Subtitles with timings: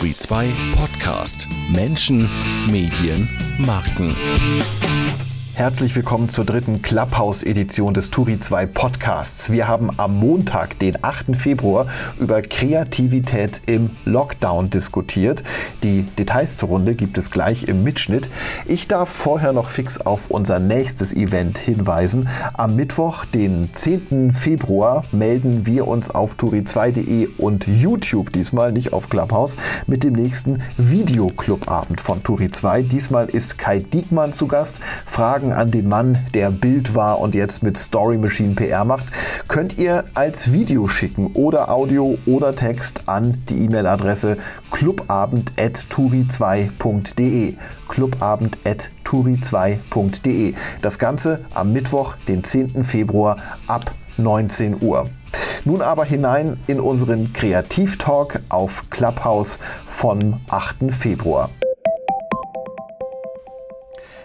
[0.00, 1.46] Turi 2 Podcast.
[1.68, 2.26] Menschen,
[2.70, 4.16] Medien, Marken.
[5.60, 9.52] Herzlich willkommen zur dritten Clubhouse-Edition des Turi 2 Podcasts.
[9.52, 11.36] Wir haben am Montag, den 8.
[11.36, 11.86] Februar,
[12.18, 15.44] über Kreativität im Lockdown diskutiert.
[15.82, 18.30] Die Details zur Runde gibt es gleich im Mitschnitt.
[18.64, 22.30] Ich darf vorher noch fix auf unser nächstes Event hinweisen.
[22.54, 24.32] Am Mittwoch, den 10.
[24.32, 30.62] Februar, melden wir uns auf turi2.de und YouTube, diesmal nicht auf Clubhouse, mit dem nächsten
[30.78, 32.80] Videoclubabend von Turi 2.
[32.80, 34.80] Diesmal ist Kai Diekmann zu Gast.
[35.04, 39.06] Fragen Fragen an den Mann, der Bild war und jetzt mit Story Machine PR macht,
[39.48, 44.36] könnt ihr als Video schicken oder Audio oder Text an die E-Mail-Adresse
[44.70, 47.54] clubabend.turi2.de.
[47.88, 50.54] clubabend.turi2.de.
[50.82, 52.84] Das Ganze am Mittwoch, den 10.
[52.84, 55.08] Februar ab 19 Uhr.
[55.64, 60.92] Nun aber hinein in unseren Kreativtalk auf Clubhouse vom 8.
[60.92, 61.50] Februar.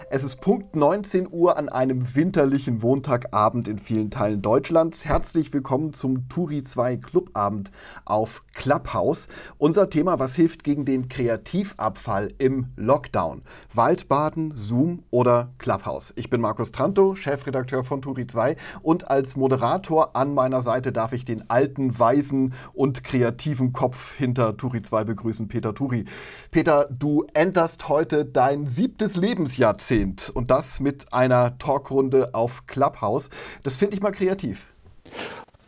[0.08, 5.04] Es ist Punkt 19 Uhr an einem winterlichen Montagabend in vielen Teilen Deutschlands.
[5.04, 7.72] Herzlich willkommen zum Turi 2 Clubabend
[8.04, 9.28] auf Clubhouse.
[9.58, 13.42] Unser Thema, was hilft gegen den Kreativabfall im Lockdown?
[13.72, 16.12] Waldbaden, Zoom oder Clubhouse?
[16.16, 21.12] Ich bin Markus Tranto, Chefredakteur von Turi 2 und als Moderator an meiner Seite darf
[21.12, 26.06] ich den alten, weisen und kreativen Kopf hinter Turi 2 begrüßen, Peter Turi.
[26.50, 29.76] Peter, du enterst heute dein siebtes Lebensjahrzehnt.
[29.76, 33.30] Jahrzehnt und das mit einer Talkrunde auf Clubhouse.
[33.62, 34.72] Das finde ich mal kreativ.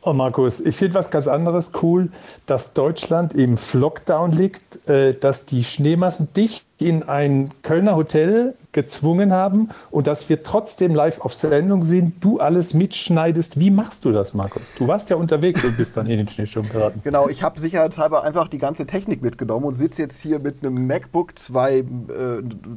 [0.09, 2.09] Oh Markus, ich finde was ganz anderes cool,
[2.47, 9.33] dass Deutschland im Lockdown liegt, äh, dass die Schneemassen dicht in ein Kölner Hotel gezwungen
[9.33, 13.59] haben und dass wir trotzdem live auf Sendung sind, du alles mitschneidest.
[13.59, 14.75] Wie machst du das, Markus?
[14.75, 17.01] Du warst ja unterwegs und bist dann in den Schneesturm geraten.
[17.03, 20.87] Genau, ich habe sicherheitshalber einfach die ganze Technik mitgenommen und sitze jetzt hier mit einem
[20.87, 21.84] MacBook, zwei äh,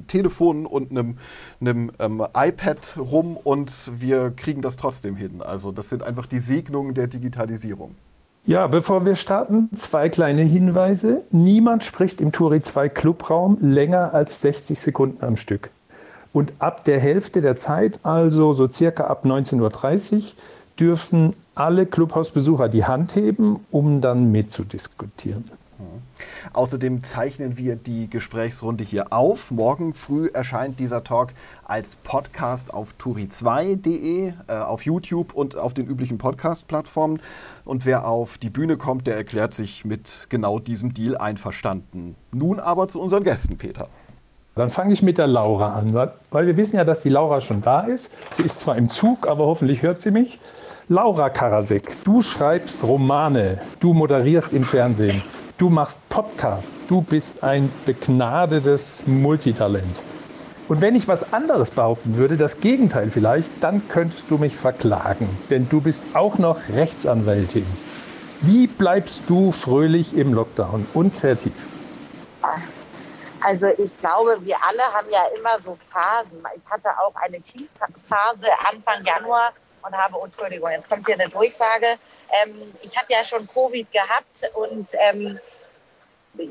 [0.07, 1.17] Telefonen und einem,
[1.59, 5.41] einem ähm, iPad rum und wir kriegen das trotzdem hin.
[5.43, 7.95] Also das sind einfach die Segnungen der Digitalisierung.
[8.45, 11.21] Ja, bevor wir starten, zwei kleine Hinweise.
[11.29, 15.69] Niemand spricht im Turi 2 Clubraum länger als 60 Sekunden am Stück.
[16.33, 20.21] Und ab der Hälfte der Zeit, also so circa ab 19.30 Uhr,
[20.79, 25.51] dürfen alle Clubhausbesucher die Hand heben, um dann mitzudiskutieren.
[26.53, 29.51] Außerdem zeichnen wir die Gesprächsrunde hier auf.
[29.51, 31.29] Morgen früh erscheint dieser Talk
[31.65, 37.19] als Podcast auf turi2.de, äh, auf YouTube und auf den üblichen Podcast-Plattformen.
[37.65, 42.15] Und wer auf die Bühne kommt, der erklärt sich mit genau diesem Deal einverstanden.
[42.31, 43.87] Nun aber zu unseren Gästen, Peter.
[44.55, 45.93] Dann fange ich mit der Laura an,
[46.29, 48.11] weil wir wissen ja, dass die Laura schon da ist.
[48.35, 50.39] Sie ist zwar im Zug, aber hoffentlich hört sie mich.
[50.89, 55.23] Laura Karasek, du schreibst Romane, du moderierst im Fernsehen.
[55.61, 56.75] Du machst Podcast.
[56.87, 60.01] Du bist ein begnadetes Multitalent.
[60.67, 65.29] Und wenn ich was anderes behaupten würde, das Gegenteil vielleicht, dann könntest du mich verklagen.
[65.51, 67.67] Denn du bist auch noch Rechtsanwältin.
[68.41, 71.53] Wie bleibst du fröhlich im Lockdown und kreativ?
[73.41, 76.43] Also ich glaube, wir alle haben ja immer so Phasen.
[76.55, 79.51] Ich hatte auch eine Tiefphase Anfang Januar
[79.83, 81.85] und habe, oh, Entschuldigung, jetzt kommt hier eine Durchsage.
[82.31, 85.39] Ähm, ich habe ja schon Covid gehabt und ähm,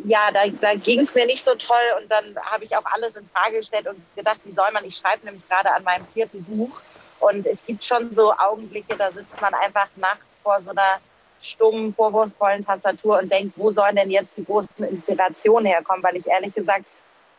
[0.04, 3.16] ja, da, da ging es mir nicht so toll und dann habe ich auch alles
[3.16, 6.44] in Frage gestellt und gedacht, wie soll man, ich schreibe nämlich gerade an meinem vierten
[6.44, 6.80] Buch
[7.20, 11.00] und es gibt schon so Augenblicke, da sitzt man einfach nachts vor so einer
[11.42, 16.26] stummen, vorwurfsvollen Tastatur und denkt, wo sollen denn jetzt die großen Inspirationen herkommen, weil ich
[16.26, 16.86] ehrlich gesagt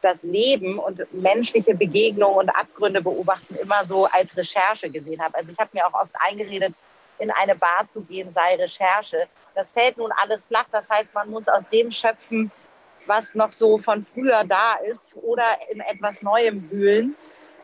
[0.01, 5.35] das Leben und menschliche Begegnungen und Abgründe beobachten immer so als Recherche gesehen habe.
[5.35, 6.73] Also ich habe mir auch oft eingeredet,
[7.19, 9.27] in eine Bar zu gehen sei Recherche.
[9.55, 10.65] Das fällt nun alles flach.
[10.71, 12.51] Das heißt, man muss aus dem schöpfen,
[13.05, 17.15] was noch so von früher da ist oder in etwas Neuem wühlen.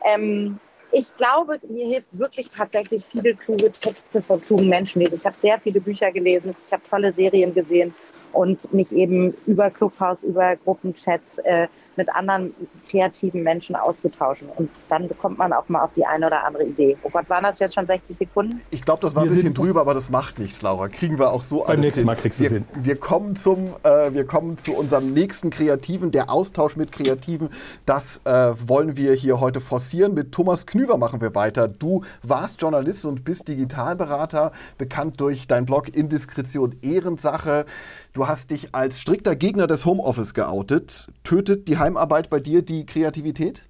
[0.04, 0.58] Ähm,
[0.92, 5.02] ich glaube, mir hilft wirklich tatsächlich viele kluge Texte von klugen Menschen.
[5.02, 7.94] Ich habe sehr viele Bücher gelesen, ich habe tolle Serien gesehen
[8.32, 12.54] und mich eben über Clubhouse, über Gruppenchats äh, mit anderen
[12.88, 14.48] kreativen Menschen auszutauschen.
[14.56, 16.96] Und dann bekommt man auch mal auf die eine oder andere Idee.
[17.02, 18.62] Oh Gott, waren das jetzt schon 60 Sekunden?
[18.70, 20.88] Ich glaube, das war wir ein bisschen drüber, aber das macht nichts, Laura.
[20.88, 22.64] Kriegen wir auch so Beim nächsten Mal kriegst du es hin.
[22.74, 27.50] Wir kommen, zum, äh, wir kommen zu unserem nächsten Kreativen, der Austausch mit Kreativen.
[27.84, 30.14] Das äh, wollen wir hier heute forcieren.
[30.14, 31.68] Mit Thomas Knüver machen wir weiter.
[31.68, 37.66] Du warst Journalist und bist Digitalberater, bekannt durch dein Blog Indiskretion Ehrensache.
[38.12, 41.08] Du hast dich als strikter Gegner des Homeoffice geoutet.
[41.24, 43.62] Tötet die Heimarbeit bei dir die Kreativität?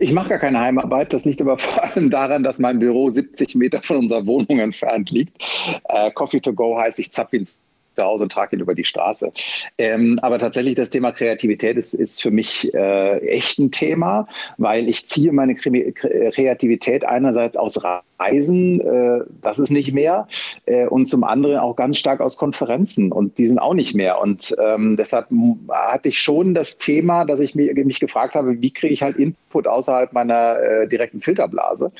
[0.00, 1.14] Ich mache gar keine Heimarbeit.
[1.14, 5.10] Das liegt aber vor allem daran, dass mein Büro 70 Meter von unserer Wohnung entfernt
[5.10, 5.42] liegt.
[5.88, 7.64] Äh, Coffee to go heißt, ich zapfe ins
[7.94, 9.32] zu Hause und trage ihn über die Straße.
[9.78, 14.28] Ähm, aber tatsächlich das Thema Kreativität ist, ist für mich äh, echt ein Thema,
[14.58, 17.82] weil ich ziehe meine Kreativität einerseits aus
[18.18, 20.26] Reisen, äh, das ist nicht mehr,
[20.66, 24.20] äh, und zum anderen auch ganz stark aus Konferenzen und die sind auch nicht mehr.
[24.20, 25.26] Und ähm, deshalb
[25.70, 29.16] hatte ich schon das Thema, dass ich mich, mich gefragt habe, wie kriege ich halt
[29.16, 31.92] Input außerhalb meiner äh, direkten Filterblase.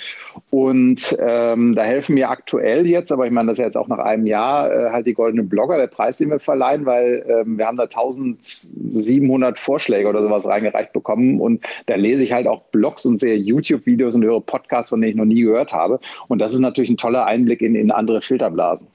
[0.50, 3.88] Und ähm, da helfen mir aktuell jetzt, aber ich meine, das ist ja jetzt auch
[3.88, 7.58] nach einem Jahr, äh, halt die Goldenen Blogger, der Preis, den wir verleihen, weil ähm,
[7.58, 12.62] wir haben da 1700 Vorschläge oder sowas reingereicht bekommen und da lese ich halt auch
[12.72, 16.00] Blogs und sehe YouTube-Videos und höre Podcasts, von denen ich noch nie gehört habe.
[16.28, 18.86] Und das ist natürlich ein toller Einblick in, in andere Filterblasen.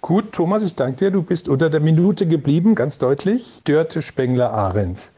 [0.00, 1.10] Gut, Thomas, ich danke dir.
[1.10, 3.60] Du bist unter der Minute geblieben, ganz deutlich.
[3.64, 5.12] Dörte Spengler-Ahrens.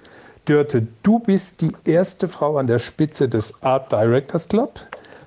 [0.44, 4.80] Dörte, du bist die erste Frau an der Spitze des Art Directors Club,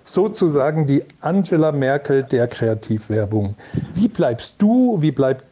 [0.03, 3.56] sozusagen die Angela Merkel der Kreativwerbung.
[3.94, 5.45] Wie bleibst du, wie bleibt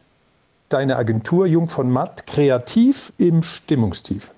[0.68, 4.32] deine Agentur Jung von Matt kreativ im Stimmungstief?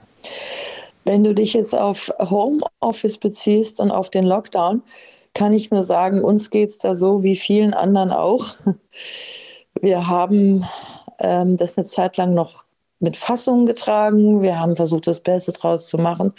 [1.04, 4.82] Wenn du dich jetzt auf Homeoffice beziehst und auf den Lockdown,
[5.36, 8.56] kann ich nur sagen, uns geht es da so wie vielen anderen auch.
[9.82, 10.64] Wir haben
[11.18, 12.64] ähm, das eine Zeit lang noch
[13.00, 14.40] mit Fassung getragen.
[14.40, 16.32] Wir haben versucht, das Beste draus zu machen.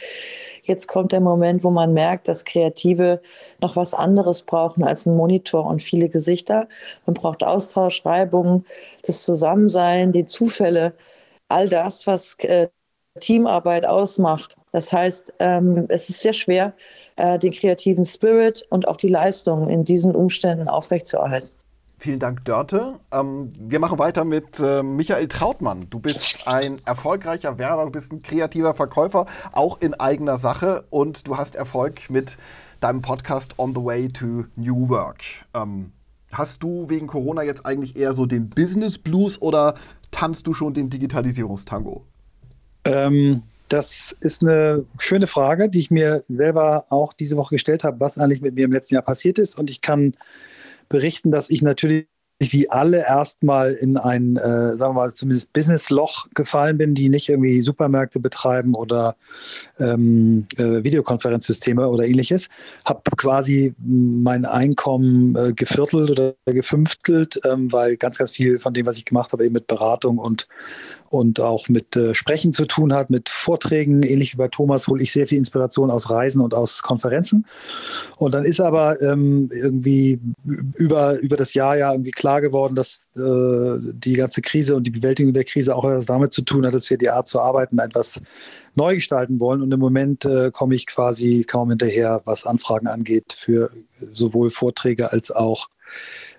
[0.63, 3.21] Jetzt kommt der Moment, wo man merkt, dass Kreative
[3.61, 6.67] noch was anderes brauchen als ein Monitor und viele Gesichter.
[7.05, 8.63] Man braucht Austausch, Reibung,
[9.05, 10.95] das Zusammensein, die Zufälle,
[11.50, 12.69] all das, was äh,
[13.19, 14.55] Teamarbeit ausmacht.
[14.71, 16.73] Das heißt, ähm, es ist sehr schwer,
[17.15, 21.49] äh, den kreativen Spirit und auch die Leistung in diesen Umständen aufrechtzuerhalten.
[21.99, 22.99] Vielen Dank, Dörte.
[23.11, 25.87] Ähm, wir machen weiter mit äh, Michael Trautmann.
[25.89, 31.27] Du bist ein erfolgreicher Werber, du bist ein kreativer Verkäufer, auch in eigener Sache und
[31.27, 32.37] du hast Erfolg mit
[32.81, 35.23] deinem Podcast On the Way to New Work.
[35.55, 35.91] Ähm,
[36.31, 39.73] hast du wegen Corona jetzt eigentlich eher so den Business Blues oder
[40.11, 42.05] tanzt du schon den Digitalisierungstango?
[42.88, 48.00] Ähm, das ist eine schöne Frage, die ich mir selber auch diese Woche gestellt habe,
[48.00, 49.57] was eigentlich mit mir im letzten Jahr passiert ist.
[49.57, 50.13] Und ich kann
[50.89, 52.07] berichten, dass ich natürlich
[52.39, 57.30] wie alle erstmal in ein, äh, sagen wir mal, zumindest Business-Loch gefallen bin, die nicht
[57.30, 59.16] irgendwie Supermärkte betreiben oder
[59.80, 62.50] ähm, äh, Videokonferenzsysteme oder ähnliches.
[62.86, 68.86] Habe quasi mein Einkommen äh, geviertelt oder gefünftelt, ähm, weil ganz, ganz viel von dem,
[68.86, 70.48] was ich gemacht habe, eben mit Beratung und,
[71.09, 74.04] und auch mit äh, Sprechen zu tun hat, mit Vorträgen.
[74.04, 77.45] Ähnlich wie bei Thomas hole ich sehr viel Inspiration aus Reisen und aus Konferenzen.
[78.18, 80.19] Und dann ist aber ähm, irgendwie
[80.75, 84.92] über, über das Jahr ja irgendwie klar geworden, dass äh, die ganze Krise und die
[84.92, 87.80] Bewältigung der Krise auch etwas damit zu tun hat, dass wir die Art zu arbeiten
[87.80, 88.21] etwas
[88.75, 89.62] neu gestalten wollen.
[89.62, 93.71] Und im Moment äh, komme ich quasi kaum hinterher, was Anfragen angeht, für
[94.12, 95.68] sowohl Vorträge als auch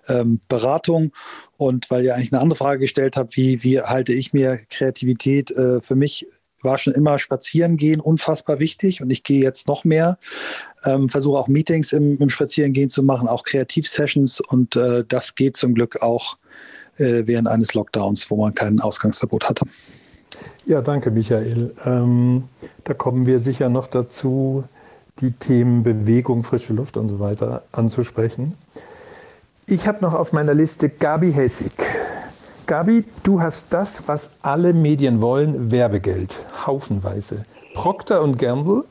[0.09, 1.13] ähm, Beratung.
[1.57, 5.51] Und weil ihr eigentlich eine andere Frage gestellt habt, wie, wie halte ich mir Kreativität
[5.51, 6.27] äh, für mich
[6.63, 10.19] war schon immer spazieren gehen unfassbar wichtig und ich gehe jetzt noch mehr.
[10.85, 15.57] Ähm, versuche auch Meetings im, im Spazierengehen zu machen, auch Kreativsessions und äh, das geht
[15.57, 16.37] zum Glück auch
[16.97, 19.65] äh, während eines Lockdowns, wo man kein Ausgangsverbot hatte.
[20.67, 21.75] Ja, danke, Michael.
[21.85, 22.45] Ähm,
[22.85, 24.65] da kommen wir sicher noch dazu,
[25.21, 28.55] die Themen Bewegung, frische Luft und so weiter anzusprechen.
[29.71, 31.73] Ich habe noch auf meiner Liste Gabi Hessig.
[32.67, 37.45] Gabi, du hast das, was alle Medien wollen, Werbegeld, haufenweise.
[37.75, 38.85] Procter Gamble,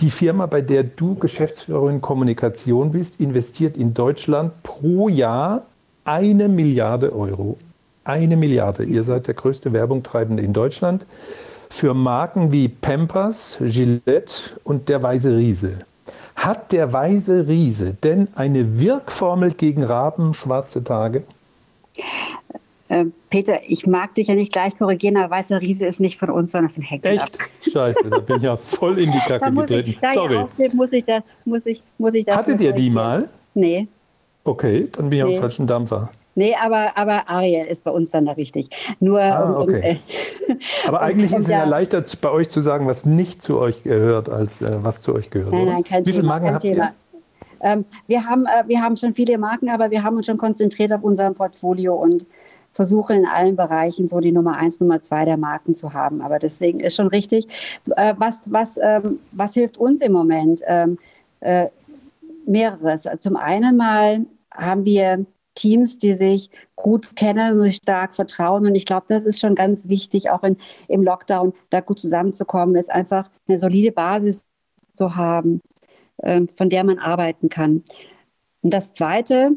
[0.00, 5.62] die Firma, bei der du Geschäftsführerin Kommunikation bist, investiert in Deutschland pro Jahr
[6.04, 7.56] eine Milliarde Euro.
[8.04, 8.84] Eine Milliarde.
[8.84, 11.06] Ihr seid der größte Werbungtreibende in Deutschland
[11.70, 15.86] für Marken wie Pampers, Gillette und der Weiße Riese.
[16.38, 21.24] Hat der weise Riese denn eine Wirkformel gegen Raben schwarze Tage?
[22.88, 26.30] Äh, Peter, ich mag dich ja nicht gleich korrigieren, aber weißer Riese ist nicht von
[26.30, 27.18] uns, sondern von Hexen.
[27.18, 27.38] Echt?
[27.72, 29.96] Scheiße, da bin ich ja voll in die Kacke getreten.
[30.00, 30.46] Ich, Sorry.
[30.74, 33.28] Muss ich das, muss ich, muss ich das Hattet ihr die mal?
[33.54, 33.88] Nee.
[34.44, 35.34] Okay, dann bin ich nee.
[35.34, 36.08] am falschen Dampfer.
[36.38, 38.70] Nee, aber, aber Ariel ist bei uns dann da richtig.
[39.00, 39.98] Nur, ah, okay.
[40.46, 40.54] äh,
[40.86, 44.28] aber eigentlich ist es ja leichter bei euch zu sagen, was nicht zu euch gehört,
[44.28, 45.52] als äh, was zu euch gehört.
[45.52, 46.84] Nein, nein, kein Wie viele Marken habt Thema.
[46.84, 46.94] ihr?
[47.60, 50.92] Ähm, wir, haben, äh, wir haben schon viele Marken, aber wir haben uns schon konzentriert
[50.92, 52.24] auf unser Portfolio und
[52.72, 56.22] versuchen in allen Bereichen so die Nummer eins, Nummer zwei der Marken zu haben.
[56.22, 57.48] Aber deswegen ist schon richtig.
[57.96, 60.62] Äh, was, was, ähm, was hilft uns im Moment?
[60.68, 60.98] Ähm,
[61.40, 61.66] äh,
[62.46, 63.08] mehreres.
[63.18, 65.26] Zum einen mal haben wir
[65.58, 68.66] Teams, die sich gut kennen und sich stark vertrauen.
[68.66, 72.76] Und ich glaube, das ist schon ganz wichtig, auch in, im Lockdown da gut zusammenzukommen,
[72.76, 74.44] ist einfach eine solide Basis
[74.94, 75.60] zu haben,
[76.18, 77.82] äh, von der man arbeiten kann.
[78.62, 79.52] Und das Zweite,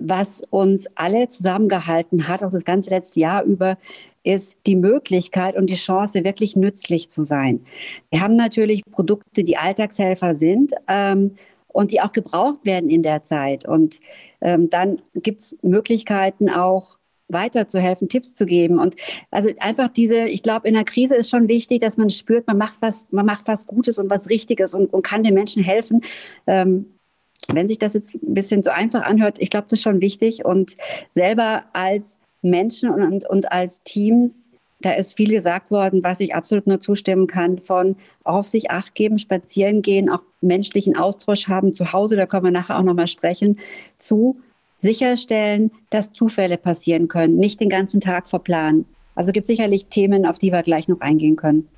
[0.00, 3.78] was uns alle zusammengehalten hat, auch das ganze letzte Jahr über,
[4.24, 7.64] ist die Möglichkeit und die Chance, wirklich nützlich zu sein.
[8.10, 11.36] Wir haben natürlich Produkte, die Alltagshelfer sind ähm,
[11.68, 13.68] und die auch gebraucht werden in der Zeit.
[13.68, 14.00] Und
[14.46, 16.96] ähm, dann gibt es Möglichkeiten auch,
[17.28, 18.78] weiterzuhelfen, Tipps zu geben.
[18.78, 18.94] Und
[19.32, 22.56] also einfach diese, ich glaube, in der Krise ist schon wichtig, dass man spürt, man
[22.56, 26.02] macht was, man macht was Gutes und was Richtiges und, und kann den Menschen helfen.
[26.46, 26.86] Ähm,
[27.52, 30.44] wenn sich das jetzt ein bisschen so einfach anhört, ich glaube, das ist schon wichtig.
[30.44, 30.76] Und
[31.10, 36.66] selber als Menschen und, und als Teams, da ist viel gesagt worden, was ich absolut
[36.66, 41.92] nur zustimmen kann, von auf sich acht geben, spazieren gehen, auch menschlichen Austausch haben zu
[41.92, 43.58] Hause, da können wir nachher auch nochmal sprechen,
[43.98, 44.40] zu
[44.78, 48.84] sicherstellen, dass Zufälle passieren können, nicht den ganzen Tag verplanen.
[49.14, 51.68] Also gibt sicherlich Themen, auf die wir gleich noch eingehen können.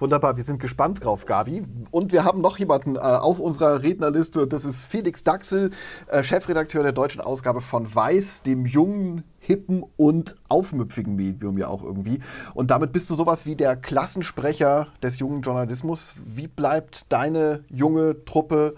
[0.00, 1.64] Wunderbar, wir sind gespannt drauf, Gabi.
[1.90, 4.46] Und wir haben noch jemanden äh, auf unserer Rednerliste.
[4.46, 5.70] Das ist Felix Daxel,
[6.06, 11.82] äh, Chefredakteur der deutschen Ausgabe von Weiß, dem jungen, hippen und aufmüpfigen Medium ja auch
[11.82, 12.20] irgendwie.
[12.54, 16.14] Und damit bist du sowas wie der Klassensprecher des jungen Journalismus.
[16.24, 18.76] Wie bleibt deine junge Truppe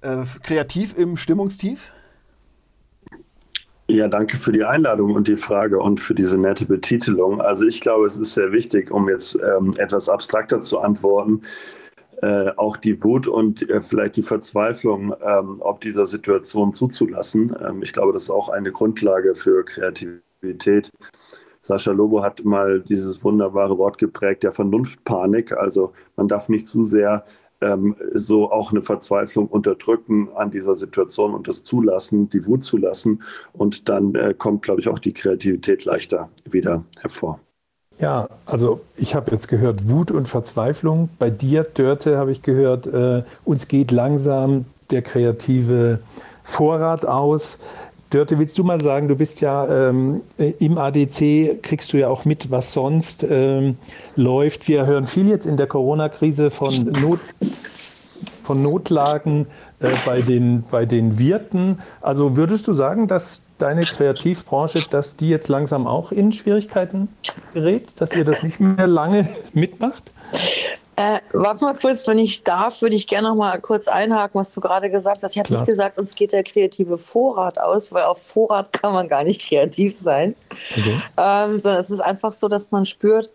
[0.00, 1.92] äh, kreativ im Stimmungstief?
[3.88, 7.40] Ja, danke für die Einladung und die Frage und für diese nette Betitelung.
[7.40, 11.42] Also ich glaube, es ist sehr wichtig, um jetzt ähm, etwas abstrakter zu antworten,
[12.22, 17.54] äh, auch die Wut und äh, vielleicht die Verzweiflung ähm, ob dieser Situation zuzulassen.
[17.60, 20.90] Ähm, ich glaube, das ist auch eine Grundlage für Kreativität.
[21.60, 25.52] Sascha Lobo hat mal dieses wunderbare Wort geprägt, der Vernunftpanik.
[25.52, 27.24] Also man darf nicht zu sehr
[27.62, 33.22] ähm, so auch eine Verzweiflung unterdrücken an dieser Situation und das zulassen, die Wut zulassen.
[33.52, 37.40] Und dann äh, kommt, glaube ich, auch die Kreativität leichter wieder hervor.
[37.98, 41.10] Ja, also ich habe jetzt gehört Wut und Verzweiflung.
[41.18, 46.00] Bei dir, Dörte, habe ich gehört, äh, uns geht langsam der kreative
[46.42, 47.58] Vorrat aus.
[48.12, 52.26] Dörte, willst du mal sagen, du bist ja ähm, im ADC, kriegst du ja auch
[52.26, 53.78] mit, was sonst ähm,
[54.16, 54.68] läuft.
[54.68, 57.20] Wir hören viel jetzt in der Corona-Krise von, Not,
[58.42, 59.46] von Notlagen
[59.80, 61.78] äh, bei, den, bei den Wirten.
[62.02, 67.08] Also würdest du sagen, dass deine Kreativbranche, dass die jetzt langsam auch in Schwierigkeiten
[67.54, 70.12] gerät, dass ihr das nicht mehr lange mitmacht?
[71.02, 74.54] Äh, warte mal kurz, wenn ich darf, würde ich gerne noch mal kurz einhaken, was
[74.54, 75.32] du gerade gesagt hast.
[75.32, 79.08] Ich habe nicht gesagt, uns geht der kreative Vorrat aus, weil auf Vorrat kann man
[79.08, 80.36] gar nicht kreativ sein.
[80.70, 80.96] Okay.
[81.16, 83.30] Ähm, sondern es ist einfach so, dass man spürt,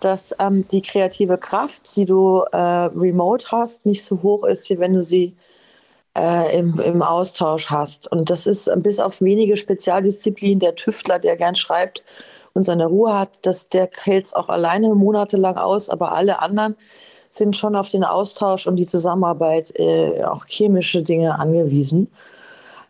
[0.00, 4.80] dass ähm, die kreative Kraft, die du äh, remote hast, nicht so hoch ist, wie
[4.80, 5.36] wenn du sie
[6.18, 8.10] äh, im, im Austausch hast.
[8.10, 12.02] Und das ist bis auf wenige Spezialdisziplinen, der Tüftler, der gern schreibt,
[12.54, 16.76] und seine Ruhe hat, dass der hält es auch alleine monatelang aus, aber alle anderen
[17.28, 22.08] sind schon auf den Austausch und die Zusammenarbeit, äh, auch chemische Dinge angewiesen.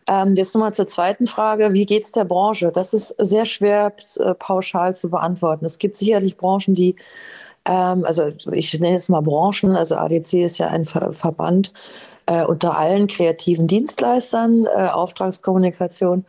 [0.07, 1.73] Ähm, jetzt nochmal zur zweiten Frage.
[1.73, 2.71] Wie geht es der Branche?
[2.71, 5.65] Das ist sehr schwer äh, pauschal zu beantworten.
[5.65, 6.95] Es gibt sicherlich Branchen, die,
[7.71, 11.71] also ich nenne es mal Branchen, also ADC ist ja ein Ver Verband,
[12.27, 16.25] äh, unter allen kreativen Dienstleistern, äh, Auftragskommunikation.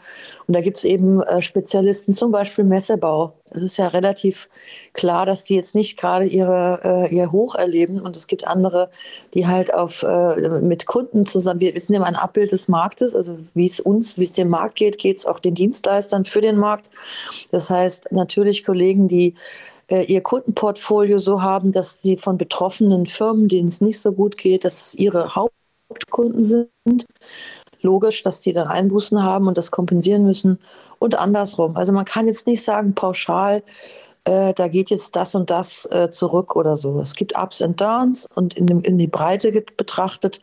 [0.47, 3.33] Und da gibt es eben äh, Spezialisten, zum Beispiel Messebau.
[3.51, 4.49] Es ist ja relativ
[4.93, 8.01] klar, dass die jetzt nicht gerade ihre, äh, ihr Hoch erleben.
[8.01, 8.91] Und es gibt andere,
[9.33, 13.15] die halt auf, äh, mit Kunden zusammen, wir, wir sind immer ein Abbild des Marktes,
[13.15, 16.43] also wie es uns, wie es dem Markt geht, geht es auch den Dienstleistern für
[16.43, 16.91] den Markt.
[17.51, 19.35] Das heißt, natürlich Kollegen, die
[19.91, 24.37] äh, ihr Kundenportfolio so haben, dass sie von betroffenen Firmen, denen es nicht so gut
[24.37, 25.57] geht, dass es ihre Haupt
[25.89, 27.07] Hauptkunden sind.
[27.81, 30.59] Logisch, dass die dann Einbußen haben und das kompensieren müssen
[30.99, 31.77] und andersrum.
[31.77, 33.63] Also man kann jetzt nicht sagen pauschal,
[34.25, 37.01] äh, da geht jetzt das und das äh, zurück oder so.
[37.01, 40.41] Es gibt Ups und Downs und in, dem, in die Breite betrachtet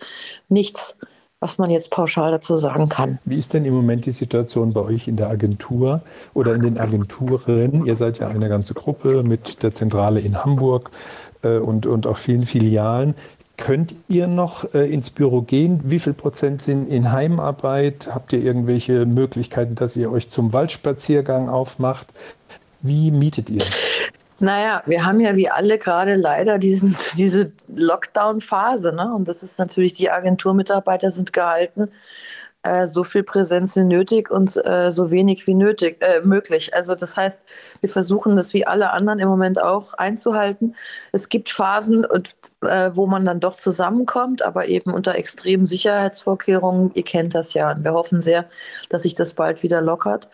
[0.47, 0.95] nichts,
[1.43, 3.19] was man jetzt pauschal dazu sagen kann.
[3.25, 6.01] Wie ist denn im Moment die Situation bei euch in der Agentur
[6.33, 7.85] oder in den Agenturen?
[7.85, 10.89] Ihr seid ja eine ganze Gruppe mit der Zentrale in Hamburg
[11.41, 13.15] äh, und, und auch vielen Filialen.
[13.57, 15.81] Könnt ihr noch äh, ins Büro gehen?
[15.83, 18.07] Wie viel Prozent sind in Heimarbeit?
[18.13, 22.07] Habt ihr irgendwelche Möglichkeiten, dass ihr euch zum Waldspaziergang aufmacht?
[22.81, 23.63] Wie mietet ihr?
[24.39, 28.93] Naja, wir haben ja wie alle gerade leider diesen, diese Lockdown-Phase.
[28.93, 29.13] Ne?
[29.13, 31.89] Und das ist natürlich, die Agenturmitarbeiter sind gehalten,
[32.63, 36.73] äh, so viel Präsenz wie nötig und äh, so wenig wie nötig äh, möglich.
[36.73, 37.41] Also das heißt,
[37.81, 40.75] wir versuchen das wie alle anderen im Moment auch einzuhalten.
[41.11, 46.91] Es gibt Phasen, und, äh, wo man dann doch zusammenkommt, aber eben unter extremen Sicherheitsvorkehrungen.
[46.93, 47.71] Ihr kennt das ja.
[47.71, 48.45] Und wir hoffen sehr,
[48.89, 50.29] dass sich das bald wieder lockert.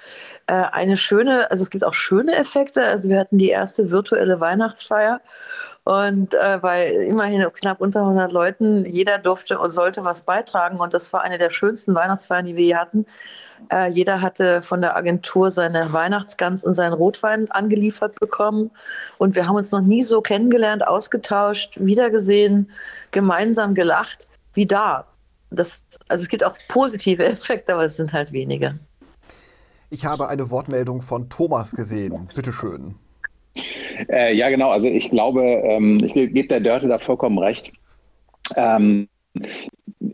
[0.48, 2.84] Äh, eine schöne, also es gibt auch schöne Effekte.
[2.84, 5.22] Also wir hatten die erste virtuelle Weihnachtsfeier
[5.90, 10.78] Und äh, bei immerhin knapp unter 100 Leuten, jeder durfte und sollte was beitragen.
[10.78, 13.08] Und das war eine der schönsten Weihnachtsfeiern, die wir je hatten.
[13.72, 18.70] Äh, jeder hatte von der Agentur seine Weihnachtsgans und seinen Rotwein angeliefert bekommen.
[19.18, 22.70] Und wir haben uns noch nie so kennengelernt, ausgetauscht, wiedergesehen,
[23.10, 25.08] gemeinsam gelacht wie da.
[25.50, 28.78] Das, also es gibt auch positive Effekte, aber es sind halt wenige.
[29.90, 32.30] Ich habe eine Wortmeldung von Thomas gesehen.
[32.36, 32.94] Bitte schön.
[34.10, 34.70] Äh, ja, genau.
[34.70, 37.72] Also ich glaube, ähm, ich gebe der Dörte da vollkommen recht.
[38.56, 39.08] Ähm,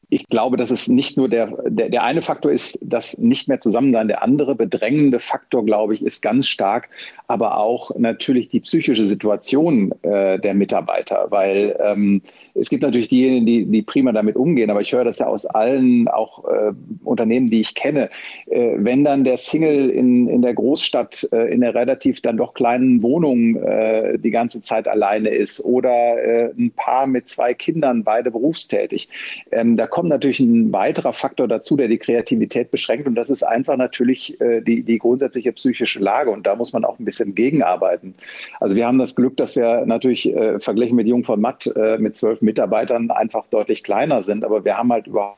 [0.09, 3.59] ich glaube, dass es nicht nur der, der, der eine Faktor ist, das nicht mehr
[3.59, 4.07] zusammen sein.
[4.07, 6.89] Der andere bedrängende Faktor, glaube ich, ist ganz stark,
[7.27, 12.21] aber auch natürlich die psychische Situation äh, der Mitarbeiter, weil ähm,
[12.55, 15.45] es gibt natürlich diejenigen, die, die prima damit umgehen, aber ich höre das ja aus
[15.45, 16.71] allen auch äh,
[17.03, 18.09] Unternehmen, die ich kenne.
[18.47, 22.53] Äh, wenn dann der Single in, in der Großstadt äh, in der relativ dann doch
[22.53, 28.03] kleinen Wohnung äh, die ganze Zeit alleine ist oder äh, ein Paar mit zwei Kindern,
[28.03, 29.09] beide berufstätig,
[29.51, 33.43] ähm, da kommt natürlich ein weiterer Faktor dazu, der die Kreativität beschränkt und das ist
[33.43, 37.35] einfach natürlich äh, die, die grundsätzliche psychische Lage und da muss man auch ein bisschen
[37.35, 38.15] gegenarbeiten.
[38.61, 42.41] Also wir haben das Glück, dass wir natürlich verglichen mit Jung von Matt mit zwölf
[42.45, 44.45] Mitarbeitern einfach deutlich kleiner sind.
[44.45, 45.37] Aber wir haben halt überhaupt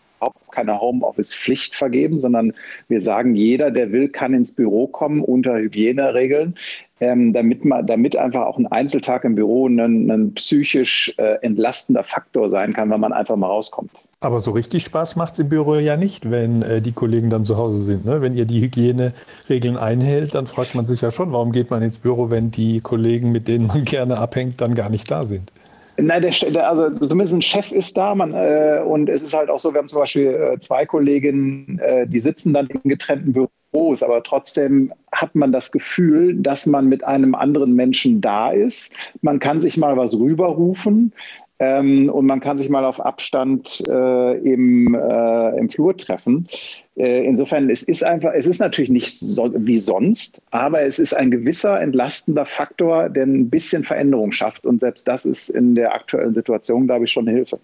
[0.52, 2.54] keine Homeoffice-Pflicht vergeben, sondern
[2.88, 6.56] wir sagen, jeder, der will, kann ins Büro kommen unter Hygieneregeln,
[7.00, 12.04] ähm, damit, man, damit einfach auch ein Einzeltag im Büro ein, ein psychisch äh, entlastender
[12.04, 13.92] Faktor sein kann, wenn man einfach mal rauskommt.
[14.20, 17.44] Aber so richtig Spaß macht es im Büro ja nicht, wenn äh, die Kollegen dann
[17.44, 18.04] zu Hause sind.
[18.04, 18.20] Ne?
[18.20, 22.00] Wenn ihr die Hygieneregeln einhält, dann fragt man sich ja schon, warum geht man ins
[22.00, 25.52] Büro, wenn die Kollegen, mit denen man gerne abhängt, dann gar nicht da sind.
[26.00, 28.13] Nein, der, also zumindest ein Chef ist da.
[28.13, 31.80] Man, äh, und es ist halt auch so, wir haben zum Beispiel äh, zwei Kolleginnen,
[31.80, 36.88] äh, die sitzen dann in getrennten Büros, aber trotzdem hat man das Gefühl, dass man
[36.88, 38.94] mit einem anderen Menschen da ist.
[39.22, 41.13] Man kann sich mal was rüberrufen.
[41.60, 46.48] Ähm, und man kann sich mal auf Abstand äh, im, äh, im Flur treffen.
[46.96, 51.16] Äh, insofern, es ist einfach, es ist natürlich nicht so, wie sonst, aber es ist
[51.16, 54.66] ein gewisser entlastender Faktor, der ein bisschen Veränderung schafft.
[54.66, 57.60] Und selbst das ist in der aktuellen Situation, glaube ich, schon Hilfe.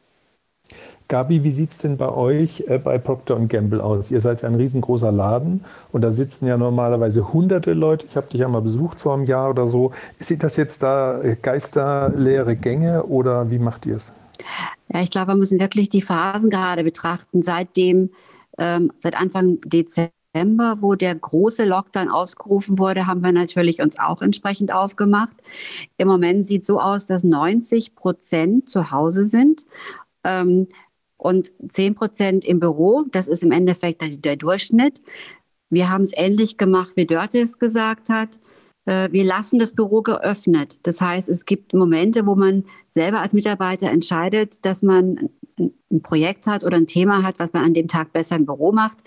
[1.13, 4.09] Gabi, wie sieht es denn bei euch äh, bei Procter Gamble aus?
[4.09, 8.07] Ihr seid ja ein riesengroßer Laden und da sitzen ja normalerweise hunderte Leute.
[8.07, 9.91] Ich habe dich ja mal besucht vor einem Jahr oder so.
[10.19, 14.11] Sind das jetzt da äh, geisterleere Gänge oder wie macht ihr es?
[14.91, 17.43] Ja, ich glaube, wir müssen wirklich die Phasen gerade betrachten.
[17.43, 18.09] Seitdem,
[18.57, 24.23] ähm, seit Anfang Dezember, wo der große Lockdown ausgerufen wurde, haben wir natürlich uns auch
[24.23, 25.37] entsprechend aufgemacht.
[25.97, 29.61] Im Moment sieht es so aus, dass 90 Prozent zu Hause sind.
[30.23, 30.67] Ähm,
[31.23, 33.05] und 10 Prozent im Büro.
[33.11, 35.01] Das ist im Endeffekt der Durchschnitt.
[35.69, 38.37] Wir haben es ähnlich gemacht, wie Dörte es gesagt hat.
[38.85, 40.85] Äh, wir lassen das Büro geöffnet.
[40.85, 46.47] Das heißt, es gibt Momente, wo man selber als Mitarbeiter entscheidet, dass man ein Projekt
[46.47, 48.99] hat oder ein Thema hat, was man an dem Tag besser im Büro macht.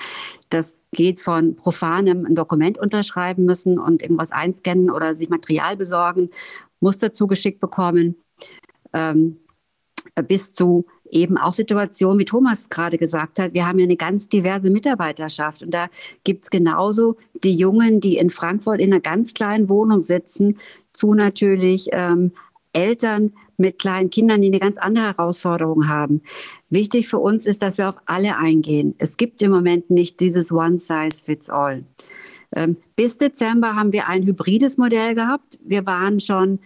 [0.49, 6.31] Das geht von profanem ein Dokument unterschreiben müssen und irgendwas einscannen oder sich Material besorgen,
[6.81, 8.17] Muster zugeschickt bekommen,
[8.93, 9.39] ähm,
[10.29, 13.55] bis zu eben auch Situationen, wie Thomas gerade gesagt hat.
[13.55, 15.88] Wir haben ja eine ganz diverse Mitarbeiterschaft und da
[16.25, 20.59] gibt es genauso die Jungen, die in Frankfurt in einer ganz kleinen Wohnung sitzen,
[20.92, 22.33] zu natürlich ähm,
[22.73, 26.23] Eltern mit kleinen Kindern, die eine ganz andere Herausforderung haben.
[26.69, 28.95] Wichtig für uns ist, dass wir auf alle eingehen.
[28.99, 31.85] Es gibt im Moment nicht dieses One Size Fits All.
[32.55, 35.59] Ähm, bis Dezember haben wir ein hybrides Modell gehabt.
[35.64, 36.59] Wir waren schon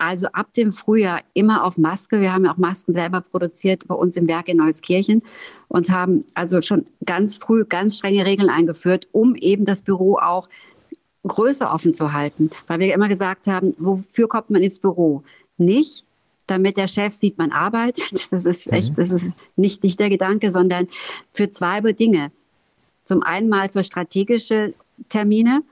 [0.00, 2.20] also ab dem Frühjahr immer auf Maske.
[2.20, 5.22] Wir haben ja auch Masken selber produziert bei uns im Werk in Neuskirchen
[5.68, 10.48] und haben also schon ganz früh ganz strenge Regeln eingeführt, um eben das Büro auch
[11.26, 12.50] größer offen zu halten.
[12.66, 15.22] Weil wir immer gesagt haben, wofür kommt man ins Büro?
[15.58, 16.04] Nicht,
[16.46, 18.10] damit der Chef sieht, man arbeitet.
[18.30, 18.72] Das ist mhm.
[18.72, 20.88] echt, das ist nicht, nicht der Gedanke, sondern
[21.32, 22.32] für zwei Dinge.
[23.04, 24.74] Zum einen mal für strategische
[25.08, 25.62] Termine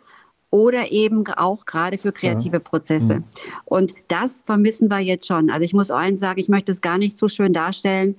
[0.51, 3.17] oder eben auch gerade für kreative Prozesse.
[3.17, 3.25] Mhm.
[3.65, 5.51] Und das vermissen wir jetzt schon.
[5.51, 8.17] Also ich muss eins sagen, ich möchte es gar nicht so schön darstellen.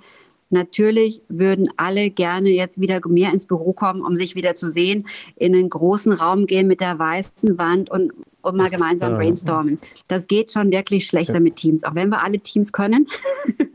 [0.52, 5.08] Natürlich würden alle gerne jetzt wieder mehr ins Büro kommen, um sich wieder zu sehen,
[5.36, 9.78] in einen großen Raum gehen mit der weißen Wand und, und mal gemeinsam brainstormen.
[10.08, 13.08] Das geht schon wirklich schlechter mit Teams, auch wenn wir alle Teams können.